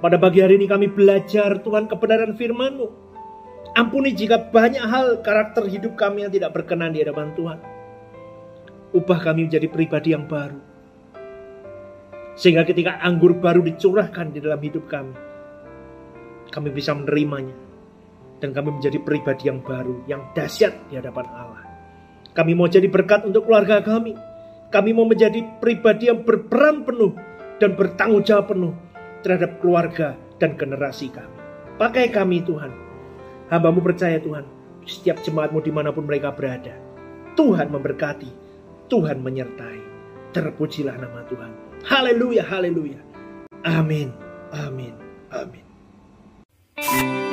Pada 0.00 0.16
pagi 0.16 0.40
hari 0.40 0.56
ini 0.56 0.64
kami 0.64 0.88
belajar 0.88 1.60
Tuhan 1.60 1.84
kebenaran 1.84 2.32
firman-Mu. 2.32 2.88
Ampuni 3.76 4.16
jika 4.16 4.40
banyak 4.50 4.82
hal 4.82 5.20
karakter 5.20 5.68
hidup 5.68 5.94
kami 5.94 6.26
yang 6.26 6.32
tidak 6.32 6.56
berkenan 6.56 6.96
di 6.96 7.04
hadapan 7.04 7.30
Tuhan. 7.36 7.58
Ubah 8.96 9.18
kami 9.22 9.46
menjadi 9.46 9.68
pribadi 9.70 10.16
yang 10.16 10.26
baru. 10.26 10.58
Sehingga 12.34 12.64
ketika 12.64 12.98
anggur 13.04 13.36
baru 13.36 13.60
dicurahkan 13.60 14.32
di 14.32 14.40
dalam 14.40 14.58
hidup 14.58 14.88
kami, 14.88 15.14
kami 16.50 16.68
bisa 16.72 16.96
menerimanya. 16.96 17.54
Dan 18.40 18.56
kami 18.56 18.80
menjadi 18.80 18.96
pribadi 19.04 19.52
yang 19.52 19.60
baru, 19.60 20.00
yang 20.08 20.32
dahsyat 20.32 20.88
di 20.88 20.96
hadapan 20.96 21.28
Allah. 21.28 21.62
Kami 22.32 22.56
mau 22.56 22.72
jadi 22.72 22.88
berkat 22.88 23.28
untuk 23.28 23.44
keluarga 23.44 23.84
kami. 23.84 24.16
Kami 24.72 24.90
mau 24.96 25.04
menjadi 25.04 25.44
pribadi 25.60 26.08
yang 26.08 26.24
berperan 26.24 26.88
penuh 26.88 27.29
dan 27.60 27.76
bertanggung 27.76 28.24
jawab 28.24 28.56
penuh 28.56 28.74
terhadap 29.20 29.60
keluarga 29.60 30.16
dan 30.40 30.56
generasi 30.56 31.12
kami. 31.12 31.36
Pakai 31.76 32.08
kami 32.08 32.40
Tuhan. 32.42 32.72
Hambamu 33.52 33.84
percaya 33.84 34.16
Tuhan, 34.18 34.48
setiap 34.88 35.20
jemaatmu 35.20 35.60
di 35.60 35.70
mana 35.70 35.92
pun 35.92 36.08
mereka 36.08 36.32
berada. 36.32 36.72
Tuhan 37.36 37.68
memberkati, 37.68 38.30
Tuhan 38.88 39.20
menyertai. 39.20 39.80
Terpujilah 40.30 40.96
nama 40.96 41.26
Tuhan. 41.26 41.52
Haleluya, 41.84 42.46
haleluya. 42.46 43.00
Amin, 43.66 44.14
amin, 44.54 44.94
amin. 45.34 45.64
kemuliaan 46.80 46.80
kehormatanku 46.80 47.29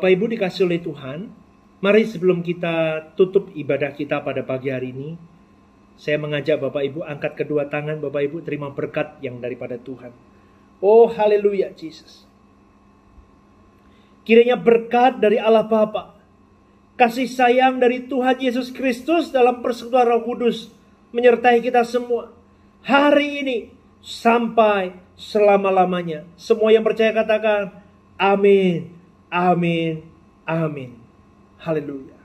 Bapak 0.00 0.16
Ibu 0.16 0.32
dikasih 0.32 0.64
oleh 0.64 0.80
Tuhan, 0.80 1.28
mari 1.84 2.08
sebelum 2.08 2.40
kita 2.40 3.04
tutup 3.20 3.52
ibadah 3.52 3.92
kita 3.92 4.24
pada 4.24 4.40
pagi 4.40 4.72
hari 4.72 4.96
ini, 4.96 5.12
saya 6.00 6.16
mengajak 6.16 6.56
Bapak 6.56 6.88
Ibu 6.88 7.04
angkat 7.04 7.36
kedua 7.36 7.68
tangan 7.68 8.00
Bapak 8.00 8.24
Ibu 8.24 8.40
terima 8.40 8.72
berkat 8.72 9.20
yang 9.20 9.44
daripada 9.44 9.76
Tuhan. 9.76 10.08
Oh 10.80 11.04
haleluya 11.04 11.76
Jesus. 11.76 12.24
Kiranya 14.24 14.56
berkat 14.56 15.20
dari 15.20 15.36
Allah 15.36 15.68
Bapa, 15.68 16.16
kasih 16.96 17.28
sayang 17.28 17.76
dari 17.76 18.08
Tuhan 18.08 18.40
Yesus 18.40 18.72
Kristus 18.72 19.28
dalam 19.28 19.60
persekutuan 19.60 20.16
Roh 20.16 20.24
Kudus 20.24 20.72
menyertai 21.12 21.60
kita 21.60 21.84
semua 21.84 22.32
hari 22.88 23.44
ini 23.44 23.58
sampai 24.00 24.96
selama-lamanya. 25.20 26.24
Semua 26.40 26.72
yang 26.72 26.88
percaya 26.88 27.12
katakan 27.12 27.84
amin. 28.16 28.99
Amin. 29.32 30.02
Amin. 30.46 31.00
Haleluya. 31.58 32.19